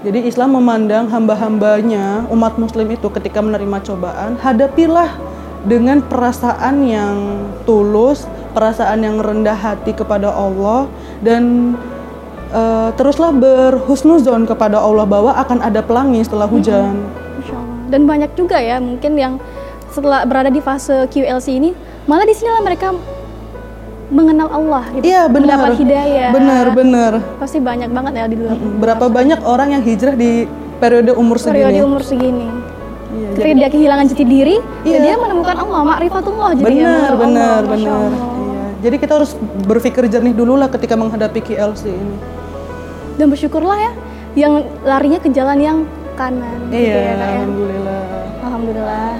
[0.00, 5.29] Jadi Islam memandang hamba-hambanya, umat muslim itu ketika menerima cobaan, hadapilah
[5.64, 7.16] dengan perasaan yang
[7.68, 8.24] tulus,
[8.56, 10.88] perasaan yang rendah hati kepada Allah
[11.20, 11.74] dan
[12.52, 16.96] uh, teruslah berhusnuzon kepada Allah bahwa akan ada pelangi setelah hujan.
[17.90, 19.34] Dan banyak juga ya mungkin yang
[19.90, 21.70] setelah berada di fase QLC ini
[22.06, 22.94] malah di sinilah mereka
[24.10, 25.06] mengenal Allah gitu.
[25.06, 25.58] Iya, benar.
[25.58, 26.30] Mendapat hidayah.
[26.34, 27.12] Benar, benar.
[27.38, 28.54] Pasti banyak banget ya di luar.
[28.58, 30.46] Berapa banyak orang yang hijrah di
[30.82, 31.66] periode umur segini?
[31.66, 32.46] Periode umur segini
[33.10, 34.56] Iya, Ketika dia kehilangan jati diri,
[34.86, 34.98] ya iya.
[35.02, 38.08] dia menemukan Allah, makrifatullah jadi benar, benar, benar.
[38.14, 38.64] Iya.
[38.80, 39.32] Jadi kita harus
[39.66, 42.16] berpikir jernih dulu lah ketika menghadapi KLC ini.
[43.18, 43.92] Dan bersyukurlah ya,
[44.38, 45.78] yang larinya ke jalan yang
[46.14, 46.70] kanan.
[46.70, 47.34] Gitu iya, gitu ya, kak, ya.
[47.34, 48.04] alhamdulillah.
[48.40, 49.10] Alhamdulillah.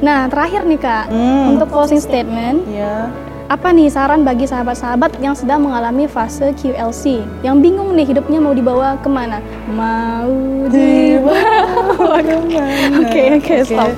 [0.00, 1.44] Nah, terakhir nih kak, hmm.
[1.52, 2.64] untuk closing statement.
[2.70, 3.10] Iya
[3.50, 7.26] apa nih saran bagi sahabat-sahabat yang sedang mengalami fase QLC?
[7.42, 9.42] Yang bingung nih hidupnya mau dibawa ke mana?
[9.66, 12.94] Mau dibawa ke mana?
[13.02, 13.90] Oke, oke, stop.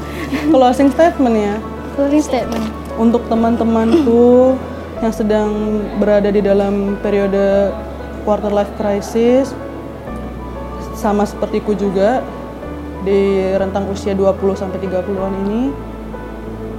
[0.48, 1.54] Closing statement ya?
[1.92, 2.64] Closing statement.
[2.96, 4.56] Untuk teman-temanku
[5.04, 7.76] yang sedang berada di dalam periode
[8.24, 9.52] quarter life crisis,
[10.96, 12.24] sama sepertiku juga,
[13.04, 15.91] di rentang usia 20 sampai 30-an ini,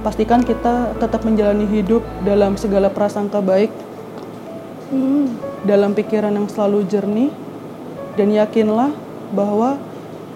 [0.04, 3.72] pastikan kita tetap menjalani hidup dalam segala prasangka baik,
[4.92, 5.26] hmm.
[5.64, 7.32] dalam pikiran yang selalu jernih,
[8.20, 8.92] dan yakinlah
[9.32, 9.80] bahwa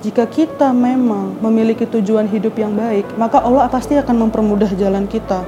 [0.00, 5.44] jika kita memang memiliki tujuan hidup yang baik, maka Allah pasti akan mempermudah jalan kita.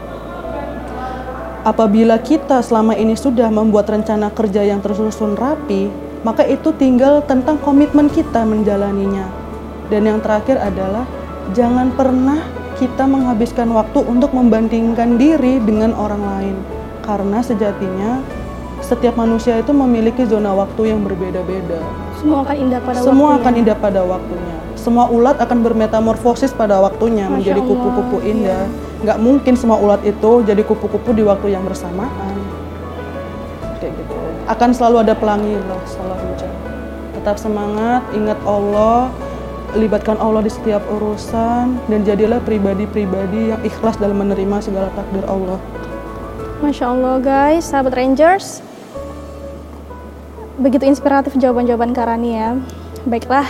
[1.64, 5.88] Apabila kita selama ini sudah membuat rencana kerja yang tersusun rapi,
[6.26, 9.28] maka itu tinggal tentang komitmen kita menjalaninya.
[9.88, 11.04] Dan yang terakhir adalah
[11.52, 16.56] jangan pernah kita menghabiskan waktu untuk membandingkan diri dengan orang lain
[17.04, 18.24] karena sejatinya
[18.80, 21.84] setiap manusia itu memiliki zona waktu yang berbeda-beda.
[22.16, 23.44] Semua akan indah pada Semua waktunya.
[23.44, 24.56] akan indah pada waktunya.
[24.80, 28.64] Semua ulat akan bermetamorfosis pada waktunya Masya menjadi kupu-kupu indah.
[28.64, 29.04] Iya.
[29.04, 32.36] Nggak mungkin semua ulat itu jadi kupu-kupu di waktu yang bersamaan.
[33.76, 34.16] Kayak gitu.
[34.48, 36.52] Akan selalu ada pelangi loh setelah hujan.
[37.20, 39.12] Tetap semangat, ingat Allah,
[39.76, 45.58] libatkan Allah di setiap urusan dan jadilah pribadi-pribadi yang ikhlas dalam menerima segala takdir Allah.
[46.60, 48.60] Masya Allah guys, sahabat Rangers,
[50.60, 52.58] begitu inspiratif jawaban-jawaban Karani ya.
[53.08, 53.48] Baiklah,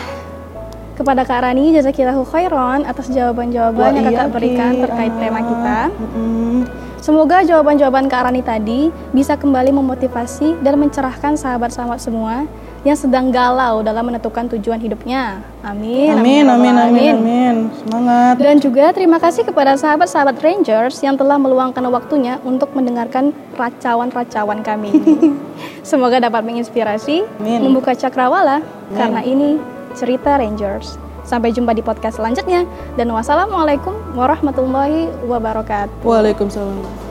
[1.00, 5.78] kepada Kak Rani jazakillahu khairan atas jawaban-jawaban yang Kakak berikan terkait tema kita.
[7.00, 12.44] Semoga jawaban-jawaban Kak Rani tadi bisa kembali memotivasi dan mencerahkan sahabat-sahabat semua
[12.80, 15.44] yang sedang galau dalam menentukan tujuan hidupnya.
[15.60, 16.16] Amin.
[16.16, 17.56] Amin, amin, amin, amin.
[17.76, 18.40] Semangat.
[18.40, 24.96] Dan juga terima kasih kepada sahabat-sahabat Rangers yang telah meluangkan waktunya untuk mendengarkan racauan-racauan kami.
[25.90, 27.68] Semoga dapat menginspirasi, amin.
[27.68, 28.96] membuka cakrawala amin.
[28.96, 29.50] karena ini
[29.92, 30.96] cerita Rangers.
[31.20, 32.64] Sampai jumpa di podcast selanjutnya
[32.96, 36.00] dan wassalamualaikum warahmatullahi wabarakatuh.
[36.02, 37.09] Waalaikumsalam.